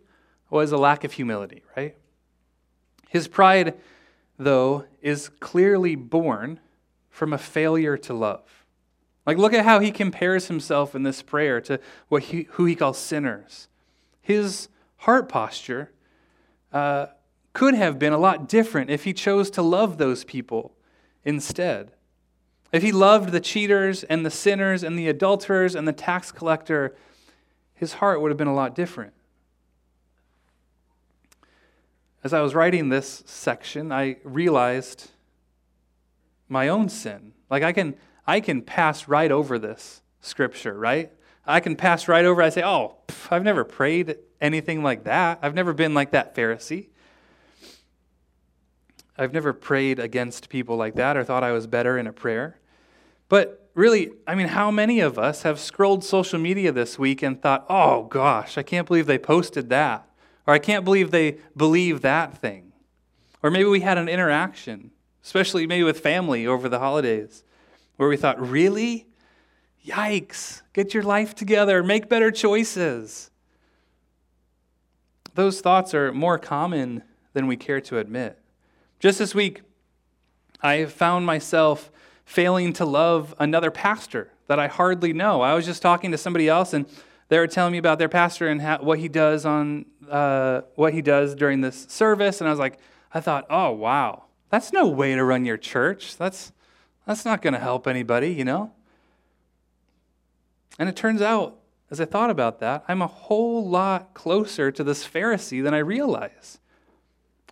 was 0.50 0.72
a 0.72 0.76
lack 0.76 1.04
of 1.04 1.12
humility, 1.12 1.62
right? 1.76 1.96
His 3.08 3.28
pride, 3.28 3.74
though, 4.38 4.84
is 5.00 5.28
clearly 5.40 5.94
born 5.94 6.58
from 7.08 7.32
a 7.32 7.38
failure 7.38 7.96
to 7.98 8.14
love. 8.14 8.42
Like, 9.26 9.38
look 9.38 9.52
at 9.52 9.64
how 9.64 9.78
he 9.78 9.92
compares 9.92 10.48
himself 10.48 10.94
in 10.94 11.04
this 11.04 11.22
prayer 11.22 11.60
to 11.62 11.78
what 12.08 12.24
he, 12.24 12.48
who 12.52 12.64
he 12.64 12.74
calls 12.74 12.98
sinners. 12.98 13.68
His 14.20 14.68
heart 14.98 15.28
posture 15.28 15.90
uh, 16.72 17.06
could 17.52 17.74
have 17.74 17.98
been 17.98 18.12
a 18.12 18.18
lot 18.18 18.48
different 18.48 18.90
if 18.90 19.04
he 19.04 19.12
chose 19.12 19.50
to 19.50 19.62
love 19.62 19.98
those 19.98 20.24
people 20.24 20.72
instead. 21.24 21.92
If 22.72 22.82
he 22.82 22.92
loved 22.92 23.32
the 23.32 23.40
cheaters 23.40 24.04
and 24.04 24.24
the 24.24 24.30
sinners 24.30 24.82
and 24.84 24.98
the 24.98 25.08
adulterers 25.08 25.74
and 25.74 25.88
the 25.88 25.92
tax 25.92 26.30
collector 26.30 26.94
his 27.80 27.94
heart 27.94 28.20
would 28.20 28.30
have 28.30 28.36
been 28.36 28.46
a 28.46 28.54
lot 28.54 28.74
different. 28.74 29.14
As 32.22 32.34
I 32.34 32.42
was 32.42 32.54
writing 32.54 32.90
this 32.90 33.22
section, 33.24 33.90
I 33.90 34.18
realized 34.22 35.12
my 36.46 36.68
own 36.68 36.90
sin. 36.90 37.32
Like 37.48 37.62
I 37.62 37.72
can 37.72 37.94
I 38.26 38.40
can 38.40 38.60
pass 38.60 39.08
right 39.08 39.32
over 39.32 39.58
this 39.58 40.02
scripture, 40.20 40.78
right? 40.78 41.10
I 41.46 41.60
can 41.60 41.74
pass 41.74 42.06
right 42.06 42.26
over. 42.26 42.42
I 42.42 42.50
say, 42.50 42.62
"Oh, 42.62 42.96
pff, 43.08 43.32
I've 43.32 43.42
never 43.42 43.64
prayed 43.64 44.18
anything 44.40 44.82
like 44.82 45.04
that. 45.04 45.38
I've 45.42 45.54
never 45.54 45.72
been 45.72 45.94
like 45.94 46.10
that 46.12 46.34
Pharisee. 46.34 46.88
I've 49.18 49.32
never 49.32 49.52
prayed 49.52 49.98
against 49.98 50.48
people 50.48 50.76
like 50.76 50.94
that 50.94 51.16
or 51.16 51.24
thought 51.24 51.44
I 51.44 51.52
was 51.52 51.66
better 51.66 51.98
in 51.98 52.06
a 52.06 52.12
prayer." 52.12 52.58
But 53.28 53.70
really, 53.74 54.10
I 54.26 54.34
mean, 54.34 54.48
how 54.48 54.70
many 54.70 55.00
of 55.00 55.18
us 55.18 55.42
have 55.42 55.60
scrolled 55.60 56.04
social 56.04 56.38
media 56.38 56.72
this 56.72 56.98
week 56.98 57.22
and 57.22 57.40
thought, 57.40 57.64
oh 57.68 58.04
gosh, 58.04 58.58
I 58.58 58.62
can't 58.62 58.86
believe 58.86 59.06
they 59.06 59.18
posted 59.18 59.68
that? 59.70 60.06
Or 60.46 60.54
I 60.54 60.58
can't 60.58 60.84
believe 60.84 61.10
they 61.10 61.38
believe 61.56 62.00
that 62.00 62.36
thing? 62.36 62.72
Or 63.42 63.50
maybe 63.50 63.68
we 63.68 63.80
had 63.80 63.98
an 63.98 64.08
interaction, 64.08 64.90
especially 65.22 65.66
maybe 65.66 65.84
with 65.84 66.00
family 66.00 66.46
over 66.46 66.68
the 66.68 66.78
holidays, 66.78 67.44
where 67.96 68.08
we 68.08 68.16
thought, 68.16 68.40
really? 68.40 69.06
Yikes, 69.86 70.62
get 70.72 70.92
your 70.92 71.02
life 71.02 71.34
together, 71.34 71.82
make 71.82 72.08
better 72.08 72.30
choices. 72.30 73.29
Those 75.40 75.62
thoughts 75.62 75.94
are 75.94 76.12
more 76.12 76.38
common 76.38 77.02
than 77.32 77.46
we 77.46 77.56
care 77.56 77.80
to 77.80 77.96
admit. 77.96 78.38
Just 78.98 79.18
this 79.18 79.34
week, 79.34 79.62
I 80.60 80.84
found 80.84 81.24
myself 81.24 81.90
failing 82.26 82.74
to 82.74 82.84
love 82.84 83.34
another 83.38 83.70
pastor 83.70 84.30
that 84.48 84.58
I 84.58 84.66
hardly 84.66 85.14
know. 85.14 85.40
I 85.40 85.54
was 85.54 85.64
just 85.64 85.80
talking 85.80 86.10
to 86.10 86.18
somebody 86.18 86.46
else, 86.46 86.74
and 86.74 86.84
they 87.28 87.38
were 87.38 87.46
telling 87.46 87.72
me 87.72 87.78
about 87.78 87.98
their 87.98 88.10
pastor 88.10 88.48
and 88.48 88.60
how, 88.60 88.80
what 88.82 88.98
he 88.98 89.08
does 89.08 89.46
on 89.46 89.86
uh, 90.10 90.60
what 90.74 90.92
he 90.92 91.00
does 91.00 91.34
during 91.34 91.62
this 91.62 91.86
service, 91.88 92.42
and 92.42 92.46
I 92.46 92.50
was 92.50 92.60
like, 92.60 92.78
I 93.14 93.20
thought, 93.20 93.46
oh 93.48 93.70
wow, 93.70 94.24
that's 94.50 94.74
no 94.74 94.88
way 94.88 95.14
to 95.14 95.24
run 95.24 95.46
your 95.46 95.56
church. 95.56 96.18
That's 96.18 96.52
that's 97.06 97.24
not 97.24 97.40
going 97.40 97.54
to 97.54 97.60
help 97.60 97.86
anybody, 97.86 98.28
you 98.28 98.44
know. 98.44 98.72
And 100.78 100.86
it 100.86 100.96
turns 100.96 101.22
out, 101.22 101.59
as 101.90 102.00
I 102.00 102.04
thought 102.04 102.30
about 102.30 102.60
that, 102.60 102.84
I'm 102.86 103.02
a 103.02 103.06
whole 103.06 103.68
lot 103.68 104.14
closer 104.14 104.70
to 104.70 104.84
this 104.84 105.06
Pharisee 105.06 105.62
than 105.62 105.74
I 105.74 105.78
realize. 105.78 106.58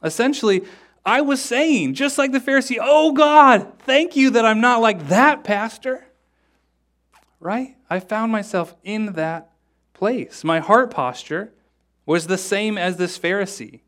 Essentially, 0.03 0.63
I 1.05 1.23
was 1.23 1.43
saying, 1.43 1.95
just 1.95 2.19
like 2.19 2.31
the 2.31 2.39
Pharisee, 2.39 2.79
oh 2.81 3.13
God, 3.13 3.73
thank 3.81 4.15
you 4.15 4.31
that 4.31 4.47
I'm 4.47 4.61
not 4.61 4.81
like 4.81 5.09
that, 5.09 5.43
Pastor. 5.43 6.07
Right? 7.41 7.77
I 7.91 7.99
found 7.99 8.31
myself 8.31 8.77
in 8.85 9.15
that 9.15 9.51
place. 9.93 10.45
My 10.45 10.61
heart 10.61 10.93
posture 10.93 11.53
was 12.07 12.27
the 12.27 12.39
same 12.39 12.79
as 12.79 12.97
this 12.97 13.19
Pharisee. 13.19 13.81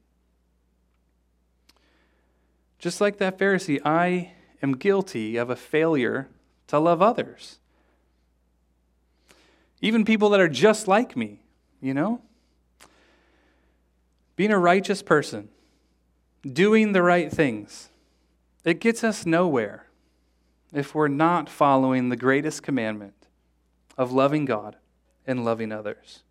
Just 2.81 3.01
like 3.01 3.19
that 3.19 3.39
Pharisee, 3.39 3.81
I 3.85 4.33
am 4.63 4.77
guilty 4.77 5.37
of 5.37 5.49
a 5.49 5.57
failure 5.57 6.29
to 6.67 6.79
love 6.79 7.01
others. 7.01 7.60
Even 9.81 10.05
people 10.05 10.31
that 10.31 10.41
are 10.41 10.49
just 10.49 10.89
like 10.89 11.17
me, 11.17 11.41
you 11.81 11.95
know? 11.95 12.21
Being 14.37 14.53
a 14.53 14.59
righteous 14.59 15.03
person 15.03 15.49
doing 16.43 16.93
the 16.93 17.03
right 17.03 17.31
things. 17.31 17.89
It 18.65 18.81
gets 18.81 19.05
us 19.05 19.27
nowhere 19.27 19.87
if 20.73 20.95
we're 20.95 21.09
not 21.09 21.49
following 21.49 22.09
the 22.09 22.17
greatest 22.17 22.63
commandment 22.63 23.27
of 23.99 24.13
loving 24.13 24.45
God 24.45 24.77
and 25.27 25.45
loving 25.45 25.73
others. 25.73 26.23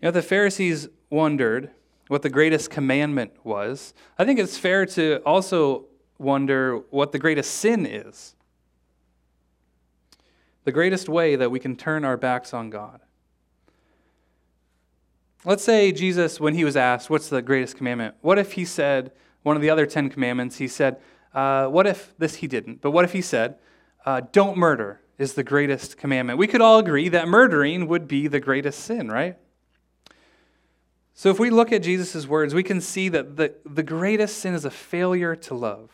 You 0.00 0.06
know, 0.06 0.12
the 0.12 0.22
Pharisees 0.22 0.88
wondered 1.10 1.70
what 2.08 2.22
the 2.22 2.30
greatest 2.30 2.70
commandment 2.70 3.32
was. 3.44 3.94
I 4.18 4.24
think 4.24 4.38
it's 4.38 4.58
fair 4.58 4.86
to 4.86 5.18
also 5.24 5.84
wonder 6.18 6.78
what 6.90 7.12
the 7.12 7.18
greatest 7.18 7.54
sin 7.54 7.86
is. 7.86 8.34
The 10.64 10.72
greatest 10.72 11.08
way 11.08 11.36
that 11.36 11.50
we 11.50 11.58
can 11.58 11.76
turn 11.76 12.04
our 12.04 12.16
backs 12.16 12.54
on 12.54 12.70
God. 12.70 13.00
Let's 15.44 15.64
say 15.64 15.90
Jesus, 15.90 16.38
when 16.38 16.54
he 16.54 16.64
was 16.64 16.76
asked, 16.76 17.10
What's 17.10 17.28
the 17.28 17.42
greatest 17.42 17.76
commandment? 17.76 18.14
What 18.20 18.38
if 18.38 18.52
he 18.52 18.64
said, 18.64 19.10
one 19.42 19.56
of 19.56 19.62
the 19.62 19.70
other 19.70 19.86
Ten 19.86 20.08
Commandments, 20.08 20.58
he 20.58 20.68
said, 20.68 20.98
uh, 21.34 21.66
What 21.66 21.86
if, 21.86 22.14
this 22.16 22.36
he 22.36 22.46
didn't, 22.46 22.80
but 22.80 22.92
what 22.92 23.04
if 23.04 23.12
he 23.12 23.22
said, 23.22 23.56
uh, 24.06 24.20
Don't 24.30 24.56
murder 24.56 25.00
is 25.18 25.34
the 25.34 25.42
greatest 25.42 25.96
commandment? 25.96 26.38
We 26.38 26.46
could 26.46 26.60
all 26.60 26.78
agree 26.78 27.08
that 27.08 27.26
murdering 27.26 27.88
would 27.88 28.06
be 28.06 28.28
the 28.28 28.38
greatest 28.38 28.80
sin, 28.80 29.08
right? 29.08 29.36
So 31.14 31.28
if 31.28 31.38
we 31.38 31.50
look 31.50 31.72
at 31.72 31.82
Jesus' 31.82 32.26
words, 32.26 32.54
we 32.54 32.62
can 32.62 32.80
see 32.80 33.08
that 33.08 33.36
the, 33.36 33.54
the 33.66 33.82
greatest 33.82 34.38
sin 34.38 34.54
is 34.54 34.64
a 34.64 34.70
failure 34.70 35.36
to 35.36 35.54
love. 35.54 35.90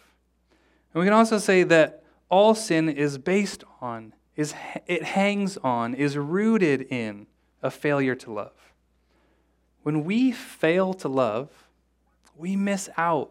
And 0.92 1.00
we 1.00 1.07
can 1.07 1.14
also 1.14 1.38
say 1.38 1.64
that 1.64 2.04
all 2.28 2.54
sin 2.54 2.88
is 2.88 3.18
based 3.18 3.64
on, 3.81 4.12
is, 4.38 4.55
it 4.87 5.03
hangs 5.03 5.57
on, 5.59 5.94
is 5.94 6.16
rooted 6.16 6.83
in 6.92 7.27
a 7.61 7.72
failure 7.72 8.14
to 8.14 8.33
love. 8.33 8.72
When 9.83 10.05
we 10.05 10.31
fail 10.31 10.94
to 10.94 11.09
love, 11.09 11.51
we 12.37 12.55
miss 12.55 12.88
out 12.96 13.31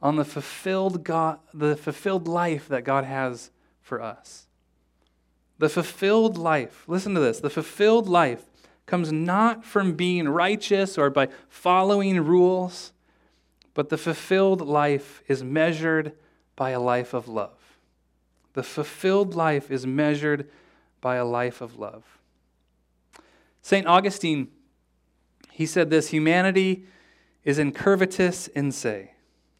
on 0.00 0.14
the 0.14 0.24
fulfilled, 0.24 1.02
God, 1.02 1.40
the 1.52 1.74
fulfilled 1.74 2.28
life 2.28 2.68
that 2.68 2.84
God 2.84 3.04
has 3.04 3.50
for 3.82 4.00
us. 4.00 4.46
The 5.58 5.68
fulfilled 5.68 6.38
life, 6.38 6.84
listen 6.86 7.14
to 7.14 7.20
this, 7.20 7.40
the 7.40 7.50
fulfilled 7.50 8.08
life 8.08 8.44
comes 8.86 9.10
not 9.10 9.64
from 9.64 9.94
being 9.94 10.28
righteous 10.28 10.96
or 10.96 11.10
by 11.10 11.28
following 11.48 12.20
rules, 12.20 12.92
but 13.72 13.88
the 13.88 13.98
fulfilled 13.98 14.60
life 14.60 15.24
is 15.26 15.42
measured 15.42 16.12
by 16.54 16.70
a 16.70 16.78
life 16.78 17.14
of 17.14 17.26
love. 17.26 17.63
The 18.54 18.62
fulfilled 18.62 19.34
life 19.34 19.70
is 19.70 19.86
measured 19.86 20.48
by 21.00 21.16
a 21.16 21.24
life 21.24 21.60
of 21.60 21.78
love. 21.78 22.04
St. 23.62 23.86
Augustine 23.86 24.48
he 25.54 25.66
said 25.66 25.88
this 25.88 26.08
humanity 26.08 26.84
is 27.44 27.60
incurvatus 27.60 28.48
in 28.56 28.72
se. 28.72 29.12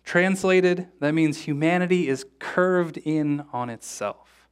Translated, 0.05 0.89
that 0.99 1.15
means 1.15 1.43
humanity 1.43 2.09
is 2.09 2.27
curved 2.41 2.97
in 2.97 3.45
on 3.53 3.71
itself. 3.71 4.49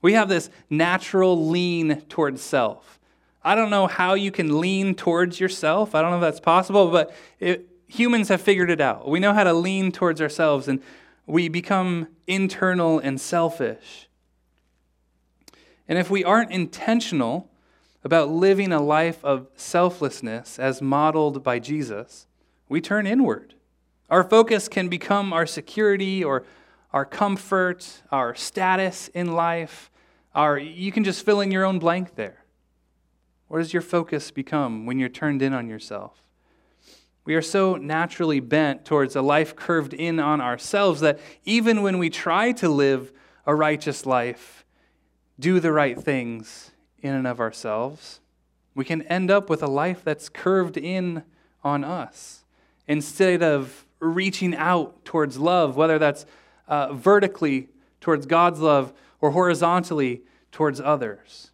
We 0.00 0.14
have 0.14 0.30
this 0.30 0.48
natural 0.70 1.50
lean 1.50 2.00
towards 2.08 2.40
self. 2.40 2.98
I 3.44 3.54
don't 3.54 3.68
know 3.68 3.86
how 3.86 4.14
you 4.14 4.30
can 4.30 4.62
lean 4.62 4.94
towards 4.94 5.38
yourself. 5.38 5.94
I 5.94 6.00
don't 6.00 6.10
know 6.10 6.16
if 6.16 6.22
that's 6.22 6.40
possible, 6.40 6.90
but 6.90 7.14
it, 7.38 7.68
humans 7.86 8.30
have 8.30 8.40
figured 8.40 8.70
it 8.70 8.80
out. 8.80 9.06
We 9.06 9.20
know 9.20 9.34
how 9.34 9.44
to 9.44 9.52
lean 9.52 9.92
towards 9.92 10.22
ourselves, 10.22 10.68
and 10.68 10.82
we 11.28 11.48
become 11.48 12.08
internal 12.26 12.98
and 12.98 13.20
selfish. 13.20 14.08
And 15.86 15.98
if 15.98 16.10
we 16.10 16.24
aren't 16.24 16.50
intentional 16.50 17.50
about 18.02 18.30
living 18.30 18.72
a 18.72 18.80
life 18.80 19.24
of 19.24 19.48
selflessness 19.54 20.58
as 20.58 20.80
modeled 20.80 21.42
by 21.42 21.58
Jesus, 21.58 22.26
we 22.68 22.80
turn 22.80 23.06
inward. 23.06 23.54
Our 24.10 24.24
focus 24.24 24.68
can 24.68 24.88
become 24.88 25.32
our 25.32 25.46
security 25.46 26.24
or 26.24 26.44
our 26.92 27.04
comfort, 27.04 28.02
our 28.10 28.34
status 28.34 29.08
in 29.08 29.32
life. 29.32 29.90
Our, 30.34 30.58
you 30.58 30.92
can 30.92 31.04
just 31.04 31.24
fill 31.24 31.40
in 31.40 31.50
your 31.50 31.64
own 31.64 31.78
blank 31.78 32.14
there. 32.14 32.44
What 33.48 33.58
does 33.58 33.72
your 33.72 33.82
focus 33.82 34.30
become 34.30 34.86
when 34.86 34.98
you're 34.98 35.08
turned 35.08 35.42
in 35.42 35.52
on 35.52 35.68
yourself? 35.68 36.22
We 37.28 37.34
are 37.34 37.42
so 37.42 37.76
naturally 37.76 38.40
bent 38.40 38.86
towards 38.86 39.14
a 39.14 39.20
life 39.20 39.54
curved 39.54 39.92
in 39.92 40.18
on 40.18 40.40
ourselves 40.40 41.00
that 41.00 41.20
even 41.44 41.82
when 41.82 41.98
we 41.98 42.08
try 42.08 42.52
to 42.52 42.70
live 42.70 43.12
a 43.44 43.54
righteous 43.54 44.06
life, 44.06 44.64
do 45.38 45.60
the 45.60 45.70
right 45.70 46.00
things 46.00 46.70
in 47.02 47.14
and 47.14 47.26
of 47.26 47.38
ourselves, 47.38 48.20
we 48.74 48.86
can 48.86 49.02
end 49.02 49.30
up 49.30 49.50
with 49.50 49.62
a 49.62 49.66
life 49.66 50.02
that's 50.02 50.30
curved 50.30 50.78
in 50.78 51.22
on 51.62 51.84
us 51.84 52.44
instead 52.86 53.42
of 53.42 53.84
reaching 54.00 54.56
out 54.56 55.04
towards 55.04 55.36
love, 55.36 55.76
whether 55.76 55.98
that's 55.98 56.24
uh, 56.66 56.94
vertically 56.94 57.68
towards 58.00 58.24
God's 58.24 58.60
love 58.60 58.94
or 59.20 59.32
horizontally 59.32 60.22
towards 60.50 60.80
others. 60.80 61.50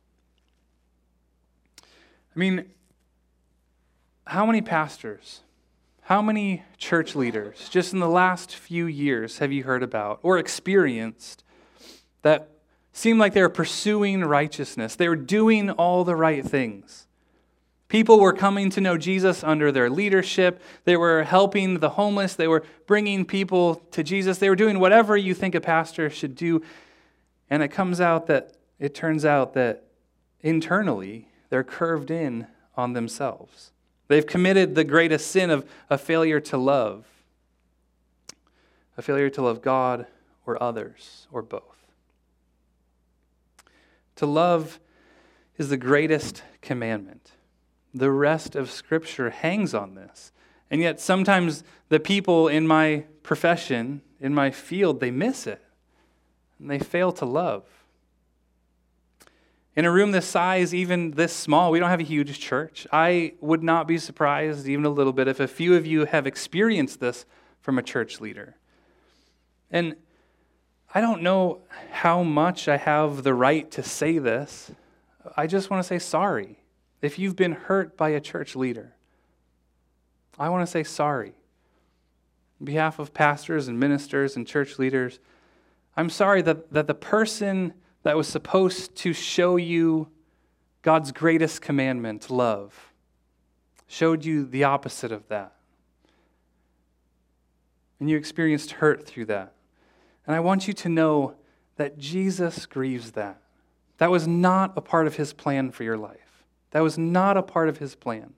I 1.83 2.39
mean, 2.39 2.71
how 4.25 4.47
many 4.47 4.63
pastors, 4.63 5.41
how 6.05 6.21
many 6.21 6.63
church 6.77 7.17
leaders, 7.17 7.71
just 7.71 7.95
in 7.95 7.99
the 7.99 8.09
last 8.09 8.55
few 8.55 8.85
years, 8.85 9.39
have 9.39 9.51
you 9.53 9.65
heard 9.65 9.83
about 9.83 10.21
or 10.23 10.39
experienced 10.39 11.43
that 12.21 12.51
seemed 12.93 13.19
like 13.19 13.33
they 13.33 13.41
were 13.41 13.49
pursuing 13.49 14.23
righteousness? 14.23 14.97
They 14.97 15.09
were 15.09 15.17
doing 15.17 15.71
all 15.71 16.05
the 16.05 16.15
right 16.15 16.45
things. 16.45 17.07
People 17.89 18.21
were 18.21 18.35
coming 18.35 18.69
to 18.71 18.83
know 18.83 18.99
Jesus 18.99 19.43
under 19.43 19.73
their 19.73 19.89
leadership. 19.89 20.61
They 20.85 20.97
were 20.97 21.23
helping 21.23 21.79
the 21.79 21.91
homeless. 21.91 22.35
They 22.35 22.49
were 22.49 22.65
bringing 22.87 23.25
people 23.25 23.77
to 23.93 24.03
Jesus. 24.03 24.37
They 24.37 24.51
were 24.51 24.57
doing 24.57 24.79
whatever 24.79 25.17
you 25.17 25.33
think 25.33 25.55
a 25.55 25.61
pastor 25.61 26.11
should 26.11 26.35
do. 26.35 26.63
And 27.49 27.63
it 27.63 27.69
comes 27.69 27.99
out 27.99 28.27
that, 28.27 28.53
it 28.79 28.95
turns 28.95 29.25
out 29.25 29.55
that 29.55 29.85
internally, 30.43 31.29
they're 31.49 31.65
curved 31.65 32.11
in 32.11 32.47
on 32.77 32.93
themselves. 32.93 33.71
They've 34.09 34.27
committed 34.27 34.75
the 34.75 34.85
greatest 34.85 35.29
sin 35.29 35.51
of 35.51 35.69
a 35.89 35.97
failure 35.97 36.41
to 36.41 36.57
love, 36.59 37.07
a 38.97 39.03
failure 39.03 39.31
to 39.31 39.43
love 39.43 39.63
God 39.63 40.07
or 40.47 40.63
others 40.63 41.27
or 41.33 41.43
both. 41.43 41.63
To 44.17 44.27
love 44.27 44.79
is 45.57 45.69
the 45.69 45.77
greatest 45.77 46.43
commandment. 46.61 47.33
The 47.93 48.11
rest 48.11 48.55
of 48.55 48.71
Scripture 48.71 49.31
hangs 49.31 49.75
on 49.75 49.95
this. 49.95 50.33
And 50.71 50.81
yet, 50.81 51.01
sometimes 51.01 51.63
the 51.89 52.01
people 52.01 52.49
in 52.49 52.67
my 52.67 53.05
profession, 53.23 54.03
in 54.21 54.35
my 54.35 54.51
field, 54.51 55.01
they 55.01 55.11
miss 55.11 55.47
it 55.47 55.63
and 56.59 56.71
they 56.71 56.79
fail 56.79 57.13
to 57.13 57.25
love. 57.25 57.65
In 59.77 59.85
a 59.85 59.91
room 59.91 60.13
this 60.13 60.27
size, 60.27 60.73
even 60.73 61.13
this 61.13 61.33
small, 61.33 61.73
we 61.73 61.81
don't 61.81 61.91
have 61.91 62.01
a 62.01 62.05
huge 62.05 62.39
church. 62.39 62.87
I 62.93 63.35
would 63.41 63.63
not 63.63 63.89
be 63.89 63.99
surprised, 63.99 64.69
even 64.69 64.85
a 64.85 64.91
little 64.91 65.13
bit, 65.13 65.27
if 65.27 65.41
a 65.41 65.49
few 65.49 65.75
of 65.75 65.85
you 65.85 66.05
have 66.05 66.27
experienced 66.27 67.01
this 67.01 67.27
from 67.61 67.79
a 67.79 67.83
church 67.83 68.21
leader. 68.21 68.57
And 69.73 69.97
I 70.95 71.01
don't 71.01 71.23
know 71.23 71.63
how 71.91 72.23
much 72.23 72.69
I 72.69 72.77
have 72.77 73.25
the 73.25 73.35
right 73.35 73.69
to 73.73 73.83
say 73.83 74.19
this. 74.19 74.71
I 75.37 75.49
just 75.49 75.71
want 75.71 75.83
to 75.83 75.87
say 75.87 75.99
sorry. 75.99 76.61
If 77.03 77.19
you've 77.19 77.35
been 77.35 77.53
hurt 77.53 77.97
by 77.97 78.11
a 78.11 78.21
church 78.21 78.55
leader, 78.55 78.95
I 80.39 80.51
want 80.51 80.63
to 80.65 80.71
say 80.71 80.85
sorry. 80.85 81.35
On 82.61 82.65
behalf 82.65 83.01
of 83.01 83.13
pastors 83.13 83.67
and 83.67 83.81
ministers 83.81 84.37
and 84.37 84.47
church 84.47 84.79
leaders, 84.79 85.19
I'm 85.97 86.11
sorry 86.11 86.43
that, 86.43 86.73
that 86.73 86.87
the 86.87 86.95
person 86.95 87.75
that 88.05 88.17
was 88.17 88.29
supposed 88.29 88.95
to 88.97 89.13
show 89.13 89.57
you 89.57 90.09
God's 90.83 91.11
greatest 91.11 91.63
commandment, 91.63 92.31
love, 92.31 92.93
showed 93.87 94.25
you 94.25 94.45
the 94.45 94.65
opposite 94.65 95.11
of 95.11 95.27
that. 95.29 95.55
And 97.99 98.09
you 98.09 98.17
experienced 98.17 98.73
hurt 98.73 99.07
through 99.07 99.25
that. 99.27 99.55
And 100.27 100.37
I 100.37 100.41
want 100.41 100.69
you 100.69 100.75
to 100.75 100.89
know 100.89 101.35
that 101.77 101.99
Jesus 101.99 102.67
grieves 102.67 103.13
that. 103.13 103.41
That 103.99 104.11
was 104.11 104.29
not 104.29 104.75
a 104.77 104.81
part 104.83 105.07
of 105.07 105.17
his 105.17 105.33
plan 105.33 105.71
for 105.71 105.85
your 105.85 105.97
life. 105.97 106.45
That 106.73 106.83
was 106.83 106.99
not 106.99 107.37
a 107.37 107.43
part 107.43 107.69
of 107.69 107.79
his 107.79 107.95
plan. 107.95 108.35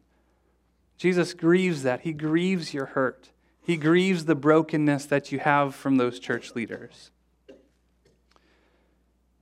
Jesus 0.97 1.35
grieves 1.35 1.83
that. 1.83 2.03
He 2.03 2.13
grieves 2.13 2.73
your 2.73 2.87
hurt. 2.87 3.31
He 3.61 3.77
grieves 3.77 4.27
the 4.27 4.35
brokenness 4.37 5.07
that 5.07 5.33
you 5.33 5.41
have 5.41 5.75
from 5.75 5.97
those 5.97 6.21
church 6.21 6.55
leaders 6.55 7.11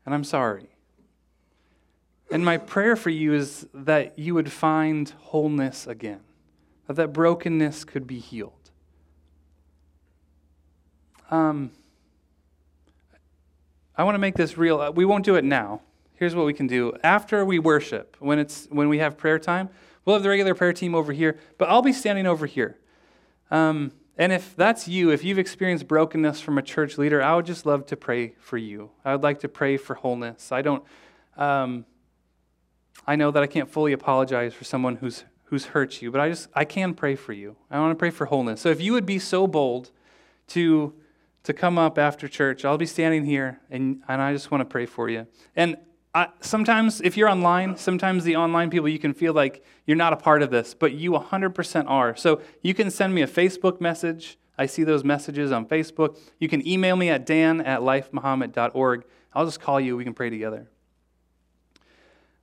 and 0.04 0.14
I'm 0.14 0.24
sorry. 0.24 0.68
And 2.30 2.44
my 2.44 2.58
prayer 2.58 2.96
for 2.96 3.10
you 3.10 3.34
is 3.34 3.66
that 3.72 4.18
you 4.18 4.34
would 4.34 4.50
find 4.50 5.10
wholeness 5.20 5.86
again, 5.86 6.20
that 6.86 6.94
that 6.94 7.12
brokenness 7.12 7.84
could 7.84 8.06
be 8.06 8.18
healed. 8.18 8.70
Um, 11.30 11.70
I 13.96 14.04
want 14.04 14.14
to 14.14 14.18
make 14.18 14.34
this 14.36 14.58
real. 14.58 14.92
We 14.92 15.04
won't 15.04 15.24
do 15.24 15.36
it 15.36 15.44
now. 15.44 15.82
Here's 16.14 16.34
what 16.34 16.46
we 16.46 16.54
can 16.54 16.66
do. 16.66 16.96
After 17.02 17.44
we 17.44 17.58
worship, 17.58 18.16
when, 18.18 18.38
it's, 18.38 18.66
when 18.70 18.88
we 18.88 18.98
have 18.98 19.16
prayer 19.16 19.38
time, 19.38 19.68
we'll 20.04 20.16
have 20.16 20.22
the 20.22 20.28
regular 20.28 20.54
prayer 20.54 20.72
team 20.72 20.94
over 20.94 21.12
here, 21.12 21.38
but 21.58 21.68
I'll 21.68 21.82
be 21.82 21.92
standing 21.92 22.26
over 22.26 22.46
here. 22.46 22.78
Um, 23.50 23.92
and 24.16 24.32
if 24.32 24.54
that's 24.54 24.86
you, 24.86 25.10
if 25.10 25.24
you've 25.24 25.38
experienced 25.38 25.88
brokenness 25.88 26.40
from 26.40 26.58
a 26.58 26.62
church 26.62 26.98
leader, 26.98 27.22
I 27.22 27.34
would 27.34 27.46
just 27.46 27.66
love 27.66 27.86
to 27.86 27.96
pray 27.96 28.34
for 28.38 28.56
you. 28.56 28.90
I 29.04 29.12
would 29.12 29.22
like 29.22 29.40
to 29.40 29.48
pray 29.48 29.76
for 29.76 29.94
wholeness. 29.94 30.52
I 30.52 30.62
don't, 30.62 30.84
um, 31.36 31.84
I 33.06 33.16
know 33.16 33.30
that 33.32 33.42
I 33.42 33.46
can't 33.46 33.68
fully 33.68 33.92
apologize 33.92 34.54
for 34.54 34.64
someone 34.64 34.96
who's 34.96 35.24
who's 35.44 35.66
hurt 35.66 36.00
you, 36.00 36.10
but 36.10 36.20
I 36.20 36.28
just 36.28 36.48
I 36.54 36.64
can 36.64 36.94
pray 36.94 37.16
for 37.16 37.32
you. 37.32 37.56
I 37.70 37.78
want 37.80 37.90
to 37.90 37.96
pray 37.96 38.10
for 38.10 38.26
wholeness. 38.26 38.60
So 38.60 38.70
if 38.70 38.80
you 38.80 38.92
would 38.92 39.06
be 39.06 39.18
so 39.18 39.46
bold 39.46 39.90
to 40.48 40.94
to 41.42 41.52
come 41.52 41.76
up 41.76 41.98
after 41.98 42.28
church, 42.28 42.64
I'll 42.64 42.78
be 42.78 42.86
standing 42.86 43.24
here, 43.24 43.60
and 43.70 44.02
and 44.08 44.22
I 44.22 44.32
just 44.32 44.50
want 44.50 44.60
to 44.62 44.64
pray 44.64 44.86
for 44.86 45.08
you. 45.08 45.26
And 45.56 45.76
I, 46.14 46.28
sometimes, 46.40 47.00
if 47.00 47.16
you're 47.16 47.28
online, 47.28 47.76
sometimes 47.76 48.22
the 48.22 48.36
online 48.36 48.70
people, 48.70 48.88
you 48.88 49.00
can 49.00 49.14
feel 49.14 49.32
like 49.32 49.64
you're 49.84 49.96
not 49.96 50.12
a 50.12 50.16
part 50.16 50.42
of 50.42 50.50
this, 50.50 50.72
but 50.72 50.92
you 50.92 51.10
100% 51.10 51.84
are. 51.88 52.14
So 52.14 52.40
you 52.62 52.72
can 52.72 52.90
send 52.90 53.12
me 53.14 53.22
a 53.22 53.26
Facebook 53.26 53.80
message. 53.80 54.38
I 54.56 54.66
see 54.66 54.84
those 54.84 55.02
messages 55.02 55.50
on 55.50 55.66
Facebook. 55.66 56.16
You 56.38 56.48
can 56.48 56.66
email 56.66 56.94
me 56.94 57.10
at 57.10 57.26
dan 57.26 57.60
at 57.60 57.80
lifemuhammad.org. 57.80 59.04
I'll 59.34 59.44
just 59.44 59.60
call 59.60 59.80
you. 59.80 59.96
We 59.96 60.04
can 60.04 60.14
pray 60.14 60.30
together. 60.30 60.68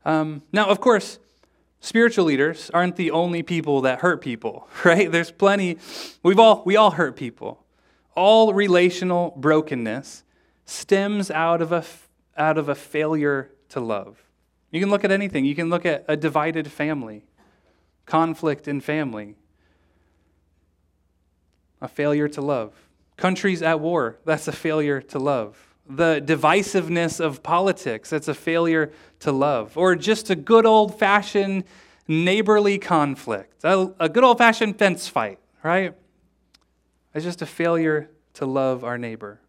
Um, 0.04 0.42
now, 0.52 0.68
of 0.68 0.82
course, 0.82 1.20
spiritual 1.80 2.26
leaders 2.26 2.70
aren't 2.74 2.98
the 2.98 3.12
only 3.12 3.42
people 3.42 3.82
that 3.82 4.02
hurt 4.02 4.20
people, 4.20 4.68
right? 4.84 5.10
There's 5.10 5.32
plenty. 5.32 5.78
We've 6.24 6.40
all, 6.40 6.64
we 6.66 6.76
all 6.76 6.92
hurt 6.92 7.16
people. 7.16 7.64
All 8.16 8.54
relational 8.54 9.34
brokenness 9.38 10.24
stems 10.66 11.32
out 11.32 11.62
of 11.62 11.72
a, 11.72 11.86
out 12.36 12.58
of 12.58 12.68
a 12.68 12.76
failure 12.76 13.50
to 13.72 13.80
love. 13.80 14.24
You 14.72 14.80
can 14.80 14.90
look 14.90 15.04
at 15.04 15.12
anything. 15.12 15.44
You 15.46 15.56
can 15.56 15.70
look 15.70 15.86
at 15.86 16.06
a 16.08 16.16
divided 16.16 16.72
family, 16.72 17.26
conflict 18.06 18.68
in 18.68 18.80
family, 18.80 19.36
a 21.82 21.88
failure 21.88 22.28
to 22.30 22.42
love. 22.42 22.74
Countries 23.18 23.62
at 23.62 23.80
war, 23.80 24.18
that's 24.26 24.48
a 24.48 24.52
failure 24.52 25.02
to 25.02 25.20
love. 25.20 25.76
The 25.90 26.24
divisiveness 26.26 27.20
of 27.20 27.44
politics, 27.44 28.10
that's 28.10 28.28
a 28.28 28.34
failure 28.34 28.94
to 29.20 29.32
love. 29.32 29.78
Or 29.78 29.96
just 29.96 30.30
a 30.30 30.36
good 30.36 30.66
old 30.66 30.98
fashioned 30.98 31.66
neighborly 32.08 32.78
conflict, 32.78 33.64
a, 33.64 33.94
a 34.00 34.10
good 34.10 34.24
old 34.24 34.38
fashioned 34.38 34.78
fence 34.78 35.08
fight, 35.08 35.40
right? 35.64 35.94
It's 37.14 37.26
just 37.26 37.42
a 37.42 37.46
failure 37.46 38.10
to 38.36 38.46
love 38.46 38.84
our 38.84 38.98
neighbor. 38.98 39.40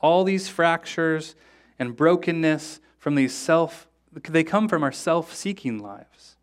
All 0.00 0.24
these 0.24 0.48
fractures 0.48 1.34
and 1.78 1.96
brokenness 1.96 2.80
from 2.98 3.14
these 3.14 3.34
self, 3.34 3.88
they 4.12 4.44
come 4.44 4.68
from 4.68 4.82
our 4.82 4.92
self 4.92 5.34
seeking 5.34 5.78
lives 5.78 6.36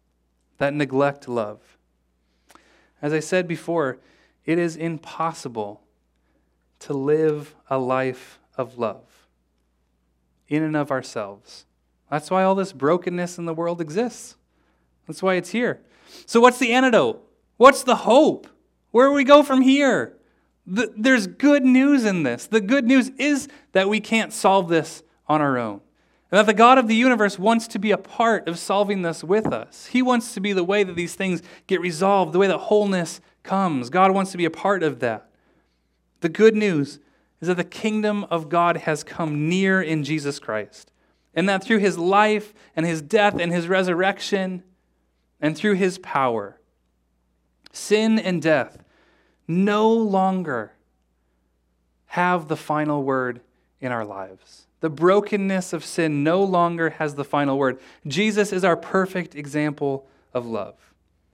that 0.57 0.73
neglect 0.73 1.27
love. 1.27 1.77
As 3.01 3.11
I 3.11 3.19
said 3.19 3.47
before, 3.47 3.99
it 4.45 4.57
is 4.57 4.75
impossible 4.75 5.81
to 6.79 6.93
live 6.93 7.55
a 7.69 7.77
life 7.77 8.39
of 8.57 8.77
love 8.77 9.27
in 10.47 10.63
and 10.63 10.75
of 10.75 10.91
ourselves. 10.91 11.65
That's 12.09 12.29
why 12.29 12.43
all 12.43 12.55
this 12.55 12.73
brokenness 12.73 13.37
in 13.37 13.45
the 13.45 13.53
world 13.53 13.81
exists. 13.81 14.35
That's 15.07 15.23
why 15.23 15.35
it's 15.35 15.49
here. 15.49 15.81
So, 16.25 16.39
what's 16.39 16.59
the 16.59 16.73
antidote? 16.73 17.21
What's 17.57 17.83
the 17.83 17.95
hope? 17.95 18.47
Where 18.91 19.07
do 19.07 19.13
we 19.13 19.23
go 19.23 19.43
from 19.43 19.61
here? 19.61 20.15
The, 20.65 20.93
there's 20.95 21.27
good 21.27 21.65
news 21.65 22.05
in 22.05 22.23
this. 22.23 22.45
The 22.45 22.61
good 22.61 22.85
news 22.85 23.09
is 23.17 23.47
that 23.73 23.89
we 23.89 23.99
can't 23.99 24.31
solve 24.31 24.69
this 24.69 25.03
on 25.27 25.41
our 25.41 25.57
own. 25.57 25.81
And 26.31 26.39
that 26.39 26.45
the 26.47 26.53
God 26.53 26.77
of 26.77 26.87
the 26.87 26.95
universe 26.95 27.37
wants 27.37 27.67
to 27.67 27.79
be 27.79 27.91
a 27.91 27.97
part 27.97 28.47
of 28.47 28.57
solving 28.57 29.03
this 29.03 29.23
with 29.23 29.47
us. 29.47 29.87
He 29.87 30.01
wants 30.01 30.33
to 30.33 30.39
be 30.39 30.51
the 30.51 30.63
way 30.63 30.83
that 30.83 30.95
these 30.95 31.13
things 31.13 31.43
get 31.67 31.79
resolved, 31.79 32.33
the 32.33 32.39
way 32.39 32.47
that 32.47 32.57
wholeness 32.57 33.21
comes. 33.43 33.89
God 33.89 34.11
wants 34.11 34.31
to 34.31 34.37
be 34.37 34.45
a 34.45 34.49
part 34.49 34.81
of 34.81 34.99
that. 34.99 35.29
The 36.21 36.29
good 36.29 36.55
news 36.55 36.99
is 37.39 37.49
that 37.49 37.57
the 37.57 37.63
kingdom 37.63 38.23
of 38.31 38.49
God 38.49 38.77
has 38.77 39.03
come 39.03 39.47
near 39.47 39.81
in 39.81 40.03
Jesus 40.03 40.39
Christ, 40.39 40.91
and 41.35 41.47
that 41.49 41.63
through 41.63 41.79
his 41.79 41.97
life 41.97 42.53
and 42.75 42.85
his 42.85 43.01
death 43.01 43.37
and 43.37 43.51
his 43.51 43.67
resurrection, 43.67 44.63
and 45.41 45.57
through 45.57 45.73
his 45.73 45.97
power, 45.97 46.57
sin 47.73 48.17
and 48.17 48.41
death 48.41 48.81
no 49.47 49.91
longer 49.91 50.71
have 52.05 52.47
the 52.47 52.55
final 52.55 53.03
word 53.03 53.41
in 53.81 53.91
our 53.91 54.05
lives. 54.05 54.67
The 54.83 54.89
brokenness 54.89 55.71
of 55.71 55.85
sin 55.85 56.25
no 56.25 56.43
longer 56.43 56.89
has 56.89 57.15
the 57.15 57.23
final 57.23 57.57
word. 57.57 57.79
Jesus 58.05 58.51
is 58.51 58.65
our 58.65 58.75
perfect 58.75 59.33
example 59.33 60.05
of 60.33 60.45
love. 60.45 60.75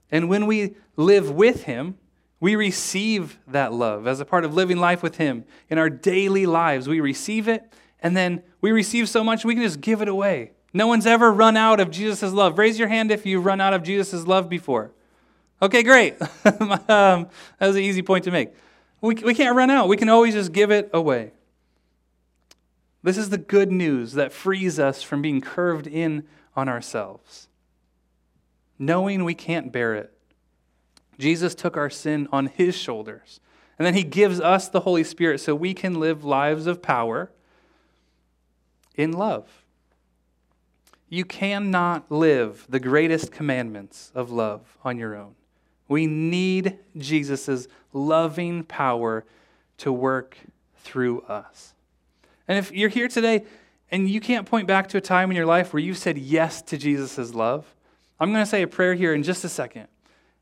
And 0.08 0.28
when 0.28 0.46
we 0.46 0.76
live 0.94 1.32
with 1.32 1.64
him, 1.64 1.98
we 2.38 2.54
receive 2.54 3.40
that 3.48 3.72
love 3.72 4.06
as 4.06 4.20
a 4.20 4.24
part 4.24 4.44
of 4.44 4.54
living 4.54 4.76
life 4.76 5.02
with 5.02 5.16
him. 5.16 5.44
In 5.68 5.78
our 5.78 5.90
daily 5.90 6.46
lives, 6.46 6.86
we 6.86 7.00
receive 7.00 7.48
it, 7.48 7.64
and 7.98 8.16
then 8.16 8.44
we 8.60 8.70
receive 8.70 9.08
so 9.08 9.24
much 9.24 9.44
we 9.44 9.54
can 9.54 9.64
just 9.64 9.80
give 9.80 10.00
it 10.00 10.06
away. 10.06 10.52
No 10.72 10.86
one's 10.86 11.04
ever 11.04 11.32
run 11.32 11.56
out 11.56 11.80
of 11.80 11.90
Jesus' 11.90 12.32
love. 12.32 12.56
Raise 12.56 12.78
your 12.78 12.86
hand 12.86 13.10
if 13.10 13.26
you've 13.26 13.44
run 13.44 13.60
out 13.60 13.74
of 13.74 13.82
Jesus' 13.82 14.28
love 14.28 14.48
before. 14.48 14.92
Okay, 15.60 15.82
great. 15.82 16.14
um, 16.44 17.26
that 17.58 17.66
was 17.66 17.74
an 17.74 17.82
easy 17.82 18.02
point 18.02 18.22
to 18.26 18.30
make. 18.30 18.50
We, 19.00 19.16
we 19.16 19.34
can't 19.34 19.56
run 19.56 19.70
out, 19.70 19.88
we 19.88 19.96
can 19.96 20.08
always 20.08 20.34
just 20.34 20.52
give 20.52 20.70
it 20.70 20.88
away. 20.92 21.32
This 23.02 23.16
is 23.16 23.30
the 23.30 23.38
good 23.38 23.72
news 23.72 24.12
that 24.12 24.32
frees 24.32 24.78
us 24.78 25.02
from 25.02 25.22
being 25.22 25.40
curved 25.40 25.86
in 25.86 26.24
on 26.54 26.68
ourselves, 26.68 27.48
knowing 28.78 29.24
we 29.24 29.34
can't 29.34 29.72
bear 29.72 29.94
it. 29.94 30.12
Jesus 31.18 31.54
took 31.54 31.76
our 31.76 31.90
sin 31.90 32.28
on 32.32 32.46
his 32.46 32.76
shoulders, 32.76 33.40
and 33.78 33.86
then 33.86 33.94
he 33.94 34.02
gives 34.02 34.40
us 34.40 34.68
the 34.68 34.80
Holy 34.80 35.04
Spirit 35.04 35.40
so 35.40 35.54
we 35.54 35.72
can 35.72 35.98
live 35.98 36.24
lives 36.24 36.66
of 36.66 36.82
power 36.82 37.30
in 38.94 39.12
love. 39.12 39.64
You 41.08 41.24
cannot 41.24 42.10
live 42.10 42.66
the 42.68 42.80
greatest 42.80 43.32
commandments 43.32 44.12
of 44.14 44.30
love 44.30 44.76
on 44.84 44.98
your 44.98 45.16
own. 45.16 45.34
We 45.88 46.06
need 46.06 46.78
Jesus' 46.96 47.66
loving 47.92 48.62
power 48.62 49.24
to 49.78 49.92
work 49.92 50.38
through 50.76 51.22
us. 51.22 51.74
And 52.50 52.58
if 52.58 52.72
you're 52.72 52.88
here 52.88 53.06
today 53.06 53.44
and 53.92 54.10
you 54.10 54.20
can't 54.20 54.44
point 54.44 54.66
back 54.66 54.88
to 54.88 54.96
a 54.96 55.00
time 55.00 55.30
in 55.30 55.36
your 55.36 55.46
life 55.46 55.72
where 55.72 55.80
you 55.80 55.94
said 55.94 56.18
yes 56.18 56.60
to 56.62 56.76
Jesus' 56.76 57.32
love, 57.32 57.76
I'm 58.18 58.32
going 58.32 58.42
to 58.42 58.50
say 58.50 58.62
a 58.62 58.66
prayer 58.66 58.94
here 58.94 59.14
in 59.14 59.22
just 59.22 59.44
a 59.44 59.48
second. 59.48 59.86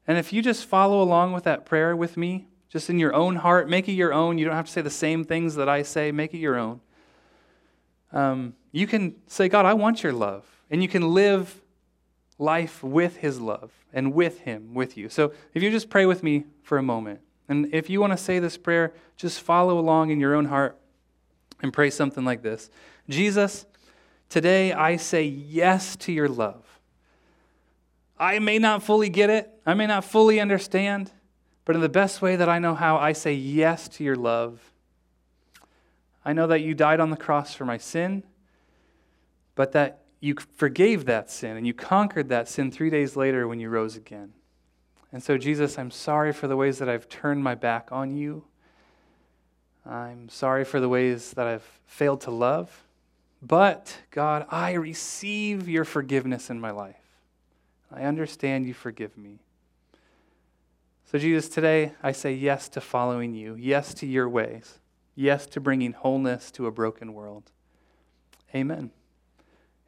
And 0.07 0.17
if 0.17 0.33
you 0.33 0.41
just 0.41 0.65
follow 0.65 1.03
along 1.03 1.35
with 1.35 1.45
that 1.45 1.67
prayer 1.67 1.95
with 1.95 2.17
me, 2.17 2.49
just 2.71 2.89
in 2.89 2.99
your 2.99 3.13
own 3.13 3.37
heart, 3.37 3.69
make 3.69 3.91
it 3.91 3.93
your 3.93 4.15
own. 4.15 4.39
You 4.39 4.47
don't 4.47 4.55
have 4.55 4.65
to 4.65 4.73
say 4.73 4.81
the 4.81 4.89
same 4.89 5.23
things 5.23 5.57
that 5.57 5.69
I 5.69 5.83
say, 5.83 6.11
make 6.11 6.33
it 6.33 6.39
your 6.39 6.57
own. 6.57 6.81
Um, 8.11 8.55
you 8.73 8.87
can 8.87 9.17
say, 9.27 9.51
God, 9.51 9.67
I 9.67 9.75
want 9.75 10.03
your 10.03 10.15
love. 10.15 10.47
And 10.71 10.83
you 10.83 10.89
can 10.89 11.13
live 11.13 11.61
life 12.39 12.83
with 12.83 13.19
his 13.19 13.39
love 13.39 13.71
and 13.93 14.15
with 14.15 14.39
him 14.41 14.73
with 14.73 14.97
you. 14.97 15.11
So 15.11 15.35
if 15.53 15.63
you 15.63 15.71
just 15.71 15.91
pray 15.91 16.07
with 16.07 16.23
me 16.23 16.47
for 16.63 16.79
a 16.79 16.83
moment, 16.83 17.21
and 17.51 17.69
if 17.75 17.91
you 17.91 18.01
want 18.01 18.15
to 18.15 18.17
say 18.17 18.39
this 18.39 18.57
prayer, 18.57 18.95
just 19.19 19.43
follow 19.43 19.79
along 19.79 20.09
in 20.09 20.19
your 20.19 20.35
own 20.35 20.47
heart 20.47 20.79
and 21.63 21.73
pray 21.73 21.91
something 21.91 22.25
like 22.25 22.43
this 22.43 22.71
Jesus, 23.09 23.67
today 24.29 24.73
I 24.73 24.97
say 24.97 25.25
yes 25.25 25.97
to 25.97 26.13
your 26.13 26.29
love. 26.29 26.65
I 28.19 28.39
may 28.41 28.59
not 28.59 28.83
fully 28.83 29.09
get 29.09 29.31
it, 29.31 29.51
I 29.65 29.75
may 29.75 29.87
not 29.87 30.05
fully 30.05 30.41
understand, 30.41 31.13
but 31.65 31.77
in 31.77 31.83
the 31.83 31.89
best 31.89 32.21
way 32.21 32.37
that 32.37 32.49
I 32.49 32.59
know 32.59 32.75
how, 32.75 32.97
I 32.97 33.13
say 33.13 33.35
yes 33.35 33.89
to 33.91 34.05
your 34.05 34.17
love. 34.17 34.73
I 36.25 36.33
know 36.33 36.47
that 36.49 36.61
you 36.61 36.75
died 36.75 37.01
on 37.01 37.11
the 37.11 37.17
cross 37.17 37.55
for 37.55 37.65
my 37.65 37.79
sin, 37.79 38.25
but 39.55 39.73
that 39.73 40.03
you 40.21 40.35
forgave 40.57 41.05
that 41.05 41.31
sin 41.31 41.57
and 41.57 41.67
you 41.67 41.73
conquered 41.73 42.29
that 42.29 42.49
sin 42.49 42.71
three 42.71 42.91
days 42.91 43.17
later 43.17 43.47
when 43.47 43.61
you 43.61 43.69
rose 43.69 43.97
again. 43.97 44.33
And 45.13 45.23
so, 45.23 45.39
Jesus, 45.39 45.79
I'm 45.79 45.91
sorry 45.91 46.33
for 46.33 46.49
the 46.49 46.57
ways 46.57 46.79
that 46.79 46.89
I've 46.89 47.09
turned 47.09 47.43
my 47.43 47.55
back 47.55 47.89
on 47.91 48.15
you. 48.15 48.45
I'm 49.89 50.29
sorry 50.29 50.65
for 50.65 50.81
the 50.81 50.89
ways 50.89 51.33
that 51.33 51.47
I've 51.47 51.67
failed 51.87 52.21
to 52.23 52.31
love. 52.31 52.85
But, 53.41 53.97
God, 54.11 54.47
I 54.51 54.73
receive 54.73 55.69
your 55.69 55.85
forgiveness 55.85 56.51
in 56.51 56.61
my 56.61 56.71
life. 56.71 56.97
I 57.91 58.03
understand 58.03 58.67
you 58.67 58.75
forgive 58.75 59.17
me. 59.17 59.39
So, 61.11 61.19
Jesus, 61.19 61.49
today 61.49 61.93
I 62.03 62.13
say 62.13 62.35
yes 62.35 62.69
to 62.71 62.83
following 62.83 63.33
you, 63.33 63.55
yes 63.55 63.95
to 63.95 64.07
your 64.07 64.29
ways, 64.29 64.79
yes 65.15 65.47
to 65.47 65.61
bringing 65.61 65.93
wholeness 65.93 66.51
to 66.53 66.67
a 66.67 66.71
broken 66.71 67.15
world. 67.15 67.51
Amen. 68.55 68.91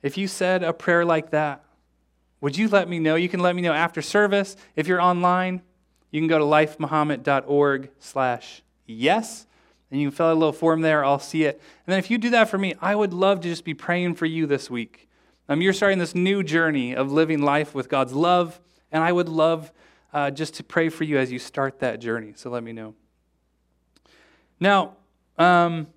If 0.03 0.17
you 0.17 0.29
said 0.29 0.63
a 0.63 0.73
prayer 0.73 1.05
like 1.05 1.31
that, 1.31 1.63
would 2.41 2.57
you 2.57 2.69
let 2.69 2.89
me 2.89 2.99
know? 2.99 3.17
You 3.17 3.29
can 3.29 3.41
let 3.41 3.55
me 3.55 3.61
know 3.61 3.75
after 3.75 4.01
service. 4.01 4.57
If 4.77 4.87
you're 4.87 5.01
online, 5.01 5.61
you 6.11 6.21
can 6.23 6.29
go 6.29 6.39
to 6.39 6.45
lifemahomet.org 6.45 7.91
slash 7.99 8.63
yes, 8.87 9.47
and 9.91 10.01
you 10.01 10.09
can 10.09 10.17
fill 10.17 10.27
out 10.27 10.33
a 10.33 10.35
little 10.35 10.53
form 10.53 10.83
there. 10.83 11.05
I'll 11.05 11.19
see 11.19 11.45
it. 11.45 11.55
And 11.87 11.93
then 11.93 11.99
if 11.99 12.11
you 12.11 12.19
do 12.19 12.31
that 12.31 12.49
for 12.49 12.59
me, 12.59 12.75
I 12.81 12.95
would 12.95 13.13
love 13.13 13.41
to 13.41 13.49
just 13.49 13.65
be 13.65 13.75
praying 13.75 14.15
for 14.15 14.27
you 14.27 14.47
this 14.47 14.71
week. 14.71 15.09
Um, 15.49 15.61
you're 15.61 15.73
starting 15.73 15.99
this 15.99 16.15
new 16.15 16.43
journey 16.43 16.95
of 16.95 17.11
living 17.11 17.43
life 17.43 17.75
with 17.75 17.89
God's 17.89 18.13
love, 18.13 18.61
and 18.93 19.03
I 19.03 19.11
would 19.11 19.29
love 19.29 19.73
uh, 20.13 20.31
just 20.31 20.55
to 20.55 20.65
pray 20.65 20.89
for 20.89 21.05
you 21.05 21.19
as 21.19 21.33
you 21.33 21.39
start 21.39 21.81
that 21.81 22.01
journey. 22.01 22.33
So 22.37 22.51
let 22.51 22.63
me 22.63 22.73
know. 22.73 22.95
Now, 24.61 24.97
um, 25.39 25.89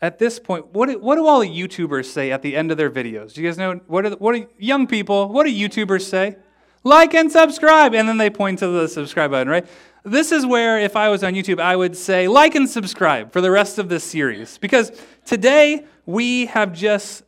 at 0.00 0.18
this 0.18 0.38
point, 0.38 0.66
what 0.72 0.88
do, 0.88 0.98
what 0.98 1.16
do 1.16 1.26
all 1.26 1.40
the 1.40 1.48
YouTubers 1.48 2.06
say 2.06 2.30
at 2.30 2.42
the 2.42 2.56
end 2.56 2.70
of 2.70 2.76
their 2.76 2.90
videos? 2.90 3.32
Do 3.34 3.42
you 3.42 3.48
guys 3.48 3.58
know 3.58 3.80
what 3.86 4.06
are 4.06 4.10
what 4.10 4.34
do 4.34 4.46
young 4.58 4.86
people? 4.86 5.28
What 5.28 5.46
do 5.46 5.52
YouTubers 5.52 6.02
say? 6.02 6.36
Like 6.84 7.14
and 7.14 7.32
subscribe, 7.32 7.94
and 7.94 8.08
then 8.08 8.16
they 8.16 8.30
point 8.30 8.60
to 8.60 8.68
the 8.68 8.88
subscribe 8.88 9.32
button, 9.32 9.48
right? 9.48 9.66
This 10.06 10.30
is 10.30 10.46
where, 10.46 10.78
if 10.78 10.94
I 10.94 11.08
was 11.08 11.24
on 11.24 11.34
YouTube, 11.34 11.58
I 11.58 11.74
would 11.74 11.96
say 11.96 12.28
like 12.28 12.54
and 12.54 12.70
subscribe 12.70 13.32
for 13.32 13.40
the 13.40 13.50
rest 13.50 13.76
of 13.76 13.88
this 13.88 14.04
series 14.04 14.56
because 14.56 14.92
today 15.24 15.84
we 16.06 16.46
have 16.46 16.72
just 16.72 17.24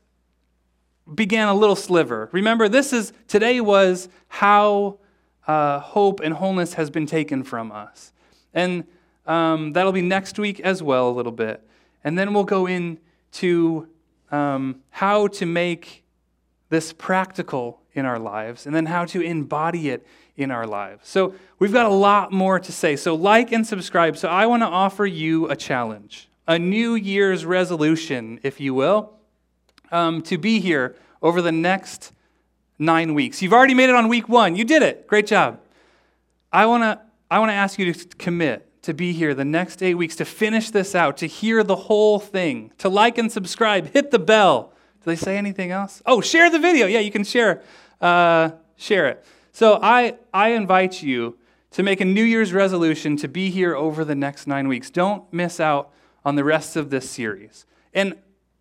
began 1.12 1.48
a 1.48 1.54
little 1.54 1.74
sliver. 1.74 2.28
Remember, 2.30 2.68
this 2.68 2.92
is 2.92 3.12
today 3.26 3.60
was 3.60 4.08
how 4.28 5.00
uh, 5.48 5.80
hope 5.80 6.20
and 6.20 6.32
wholeness 6.32 6.74
has 6.74 6.88
been 6.88 7.04
taken 7.04 7.42
from 7.42 7.72
us, 7.72 8.12
and 8.54 8.84
um, 9.26 9.72
that'll 9.72 9.90
be 9.90 10.00
next 10.00 10.38
week 10.38 10.60
as 10.60 10.80
well, 10.80 11.08
a 11.08 11.10
little 11.10 11.32
bit. 11.32 11.68
And 12.04 12.16
then 12.16 12.32
we'll 12.32 12.44
go 12.44 12.68
into 12.68 13.88
um, 14.30 14.82
how 14.90 15.26
to 15.26 15.46
make 15.46 16.04
this 16.68 16.92
practical 16.92 17.80
in 17.92 18.06
our 18.06 18.20
lives 18.20 18.66
and 18.66 18.74
then 18.74 18.86
how 18.86 19.04
to 19.06 19.20
embody 19.20 19.88
it 19.88 20.06
in 20.38 20.50
our 20.50 20.66
lives. 20.66 21.06
So 21.06 21.34
we've 21.58 21.72
got 21.72 21.84
a 21.84 21.90
lot 21.90 22.32
more 22.32 22.58
to 22.58 22.72
say. 22.72 22.96
So, 22.96 23.14
like 23.14 23.52
and 23.52 23.66
subscribe. 23.66 24.16
So, 24.16 24.28
I 24.28 24.46
want 24.46 24.62
to 24.62 24.66
offer 24.66 25.04
you 25.04 25.50
a 25.50 25.56
challenge, 25.56 26.28
a 26.46 26.58
New 26.58 26.94
Year's 26.94 27.44
resolution, 27.44 28.40
if 28.42 28.60
you 28.60 28.72
will, 28.72 29.12
um, 29.90 30.22
to 30.22 30.38
be 30.38 30.60
here 30.60 30.96
over 31.20 31.42
the 31.42 31.52
next 31.52 32.12
nine 32.78 33.12
weeks. 33.12 33.42
You've 33.42 33.52
already 33.52 33.74
made 33.74 33.90
it 33.90 33.96
on 33.96 34.08
week 34.08 34.28
one. 34.28 34.54
You 34.56 34.64
did 34.64 34.82
it. 34.82 35.06
Great 35.08 35.26
job. 35.26 35.60
I 36.52 36.64
want 36.66 36.84
to 36.84 37.00
I 37.30 37.40
want 37.40 37.50
to 37.50 37.54
ask 37.54 37.78
you 37.78 37.92
to 37.92 38.06
commit 38.16 38.64
to 38.82 38.94
be 38.94 39.12
here 39.12 39.34
the 39.34 39.44
next 39.44 39.82
eight 39.82 39.96
weeks 39.96 40.16
to 40.16 40.24
finish 40.24 40.70
this 40.70 40.94
out, 40.94 41.18
to 41.18 41.26
hear 41.26 41.62
the 41.62 41.76
whole 41.76 42.18
thing, 42.18 42.72
to 42.78 42.88
like 42.88 43.18
and 43.18 43.30
subscribe, 43.30 43.92
hit 43.92 44.10
the 44.10 44.18
bell. 44.18 44.72
Do 45.04 45.10
they 45.10 45.16
say 45.16 45.36
anything 45.36 45.72
else? 45.72 46.00
Oh, 46.06 46.22
share 46.22 46.48
the 46.48 46.58
video. 46.58 46.86
Yeah, 46.86 47.00
you 47.00 47.10
can 47.10 47.24
share, 47.24 47.60
uh, 48.00 48.50
share 48.76 49.08
it. 49.08 49.24
So 49.58 49.80
I, 49.82 50.16
I 50.32 50.50
invite 50.50 51.02
you 51.02 51.36
to 51.72 51.82
make 51.82 52.00
a 52.00 52.04
New 52.04 52.22
Year's 52.22 52.52
resolution 52.52 53.16
to 53.16 53.26
be 53.26 53.50
here 53.50 53.74
over 53.74 54.04
the 54.04 54.14
next 54.14 54.46
nine 54.46 54.68
weeks. 54.68 54.88
Don't 54.88 55.24
miss 55.32 55.58
out 55.58 55.90
on 56.24 56.36
the 56.36 56.44
rest 56.44 56.76
of 56.76 56.90
this 56.90 57.10
series. 57.10 57.66
And 57.92 58.14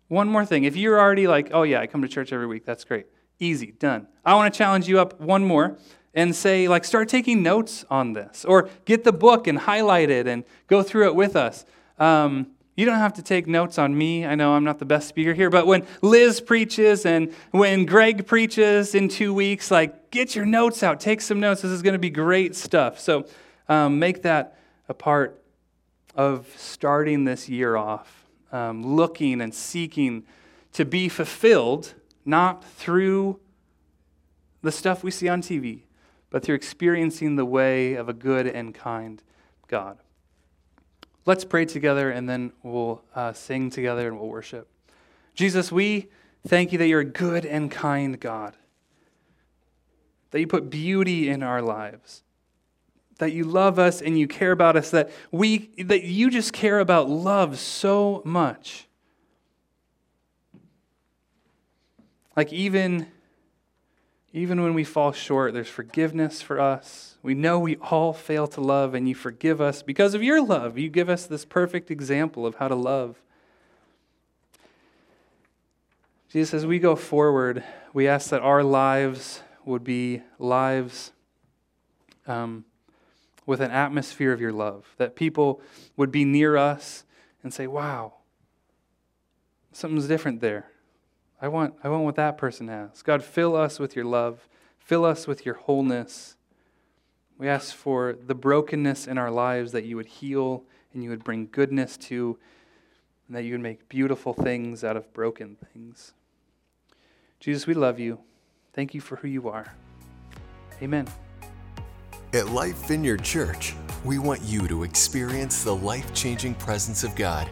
one 0.08 0.26
more 0.26 0.44
thing 0.44 0.64
if 0.64 0.74
you're 0.74 0.98
already 0.98 1.28
like, 1.28 1.50
oh, 1.52 1.62
yeah, 1.62 1.78
I 1.78 1.86
come 1.86 2.02
to 2.02 2.08
church 2.08 2.32
every 2.32 2.48
week, 2.48 2.64
that's 2.64 2.82
great. 2.82 3.06
Easy, 3.38 3.70
done. 3.70 4.08
I 4.24 4.34
want 4.34 4.52
to 4.52 4.58
challenge 4.58 4.88
you 4.88 4.98
up 4.98 5.20
one 5.20 5.44
more 5.44 5.78
and 6.14 6.34
say, 6.34 6.66
like, 6.66 6.84
start 6.84 7.08
taking 7.08 7.44
notes 7.44 7.84
on 7.88 8.14
this, 8.14 8.44
or 8.44 8.68
get 8.84 9.04
the 9.04 9.12
book 9.12 9.46
and 9.46 9.56
highlight 9.56 10.10
it 10.10 10.26
and 10.26 10.42
go 10.66 10.82
through 10.82 11.06
it 11.06 11.14
with 11.14 11.36
us. 11.36 11.64
Um, 12.00 12.48
you 12.78 12.84
don't 12.84 13.00
have 13.00 13.14
to 13.14 13.22
take 13.22 13.48
notes 13.48 13.76
on 13.76 13.98
me. 13.98 14.24
I 14.24 14.36
know 14.36 14.52
I'm 14.52 14.62
not 14.62 14.78
the 14.78 14.84
best 14.84 15.08
speaker 15.08 15.34
here, 15.34 15.50
but 15.50 15.66
when 15.66 15.84
Liz 16.00 16.40
preaches 16.40 17.04
and 17.04 17.34
when 17.50 17.86
Greg 17.86 18.24
preaches 18.24 18.94
in 18.94 19.08
two 19.08 19.34
weeks, 19.34 19.72
like, 19.72 20.12
get 20.12 20.36
your 20.36 20.46
notes 20.46 20.84
out, 20.84 21.00
take 21.00 21.20
some 21.20 21.40
notes. 21.40 21.62
This 21.62 21.72
is 21.72 21.82
going 21.82 21.94
to 21.94 21.98
be 21.98 22.08
great 22.08 22.54
stuff. 22.54 23.00
So 23.00 23.26
um, 23.68 23.98
make 23.98 24.22
that 24.22 24.60
a 24.88 24.94
part 24.94 25.42
of 26.14 26.46
starting 26.56 27.24
this 27.24 27.48
year 27.48 27.74
off, 27.74 28.28
um, 28.52 28.86
looking 28.86 29.40
and 29.40 29.52
seeking 29.52 30.22
to 30.74 30.84
be 30.84 31.08
fulfilled, 31.08 31.94
not 32.24 32.62
through 32.62 33.40
the 34.62 34.70
stuff 34.70 35.02
we 35.02 35.10
see 35.10 35.26
on 35.26 35.42
TV, 35.42 35.80
but 36.30 36.44
through 36.44 36.54
experiencing 36.54 37.34
the 37.34 37.44
way 37.44 37.94
of 37.94 38.08
a 38.08 38.12
good 38.12 38.46
and 38.46 38.72
kind 38.72 39.20
God. 39.66 39.98
Let's 41.28 41.44
pray 41.44 41.66
together 41.66 42.10
and 42.10 42.26
then 42.26 42.52
we'll 42.62 43.02
uh, 43.14 43.34
sing 43.34 43.68
together 43.68 44.08
and 44.08 44.18
we'll 44.18 44.30
worship. 44.30 44.66
Jesus, 45.34 45.70
we 45.70 46.08
thank 46.46 46.72
you 46.72 46.78
that 46.78 46.86
you're 46.86 47.00
a 47.00 47.04
good 47.04 47.44
and 47.44 47.70
kind 47.70 48.18
God, 48.18 48.56
that 50.30 50.40
you 50.40 50.46
put 50.46 50.70
beauty 50.70 51.28
in 51.28 51.42
our 51.42 51.60
lives, 51.60 52.22
that 53.18 53.32
you 53.32 53.44
love 53.44 53.78
us 53.78 54.00
and 54.00 54.18
you 54.18 54.26
care 54.26 54.52
about 54.52 54.74
us, 54.74 54.90
that, 54.90 55.10
we, 55.30 55.68
that 55.76 56.04
you 56.04 56.30
just 56.30 56.54
care 56.54 56.80
about 56.80 57.10
love 57.10 57.58
so 57.58 58.22
much. 58.24 58.88
Like, 62.38 62.54
even 62.54 63.06
even 64.32 64.62
when 64.62 64.74
we 64.74 64.84
fall 64.84 65.12
short, 65.12 65.54
there's 65.54 65.68
forgiveness 65.68 66.42
for 66.42 66.60
us. 66.60 67.16
We 67.22 67.34
know 67.34 67.58
we 67.58 67.76
all 67.76 68.12
fail 68.12 68.46
to 68.48 68.60
love, 68.60 68.94
and 68.94 69.08
you 69.08 69.14
forgive 69.14 69.60
us 69.60 69.82
because 69.82 70.14
of 70.14 70.22
your 70.22 70.42
love. 70.42 70.76
You 70.76 70.90
give 70.90 71.08
us 71.08 71.26
this 71.26 71.44
perfect 71.44 71.90
example 71.90 72.46
of 72.46 72.56
how 72.56 72.68
to 72.68 72.74
love. 72.74 73.16
Jesus, 76.30 76.52
as 76.52 76.66
we 76.66 76.78
go 76.78 76.94
forward, 76.94 77.64
we 77.94 78.06
ask 78.06 78.28
that 78.30 78.42
our 78.42 78.62
lives 78.62 79.42
would 79.64 79.82
be 79.82 80.22
lives 80.38 81.12
um, 82.26 82.66
with 83.46 83.60
an 83.62 83.70
atmosphere 83.70 84.32
of 84.32 84.40
your 84.40 84.52
love, 84.52 84.94
that 84.98 85.16
people 85.16 85.62
would 85.96 86.12
be 86.12 86.26
near 86.26 86.58
us 86.58 87.04
and 87.42 87.52
say, 87.52 87.66
wow, 87.66 88.12
something's 89.72 90.06
different 90.06 90.42
there. 90.42 90.70
I 91.40 91.48
want, 91.48 91.74
I 91.84 91.88
want 91.88 92.04
what 92.04 92.16
that 92.16 92.36
person 92.36 92.68
has. 92.68 93.02
God, 93.02 93.22
fill 93.22 93.54
us 93.54 93.78
with 93.78 93.94
your 93.94 94.04
love. 94.04 94.48
Fill 94.78 95.04
us 95.04 95.26
with 95.26 95.44
your 95.44 95.54
wholeness. 95.54 96.36
We 97.36 97.48
ask 97.48 97.74
for 97.74 98.16
the 98.26 98.34
brokenness 98.34 99.06
in 99.06 99.18
our 99.18 99.30
lives 99.30 99.72
that 99.72 99.84
you 99.84 99.96
would 99.96 100.06
heal 100.06 100.64
and 100.92 101.04
you 101.04 101.10
would 101.10 101.22
bring 101.22 101.48
goodness 101.52 101.96
to, 101.98 102.38
and 103.26 103.36
that 103.36 103.44
you 103.44 103.52
would 103.52 103.60
make 103.60 103.88
beautiful 103.88 104.32
things 104.32 104.82
out 104.82 104.96
of 104.96 105.12
broken 105.12 105.56
things. 105.72 106.14
Jesus, 107.38 107.66
we 107.66 107.74
love 107.74 108.00
you. 108.00 108.18
Thank 108.72 108.94
you 108.94 109.00
for 109.00 109.16
who 109.16 109.28
you 109.28 109.48
are. 109.48 109.74
Amen. 110.82 111.06
At 112.32 112.48
Life 112.48 112.88
Vineyard 112.88 113.22
Church, 113.22 113.74
we 114.04 114.18
want 114.18 114.42
you 114.42 114.66
to 114.68 114.82
experience 114.82 115.62
the 115.62 115.74
life 115.74 116.12
changing 116.14 116.54
presence 116.54 117.04
of 117.04 117.14
God. 117.14 117.48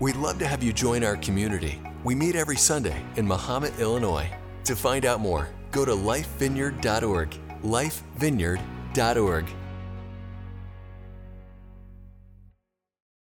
We'd 0.00 0.16
love 0.16 0.38
to 0.38 0.46
have 0.46 0.62
you 0.62 0.72
join 0.72 1.04
our 1.04 1.16
community 1.16 1.80
we 2.04 2.14
meet 2.14 2.36
every 2.36 2.56
Sunday 2.56 3.02
in 3.16 3.26
Mahomet, 3.26 3.78
Illinois. 3.80 4.30
To 4.64 4.76
find 4.76 5.06
out 5.06 5.20
more, 5.20 5.48
go 5.72 5.84
to 5.86 5.92
lifevineyard.org. 5.92 7.30
Lifevineyard.org. 7.62 9.50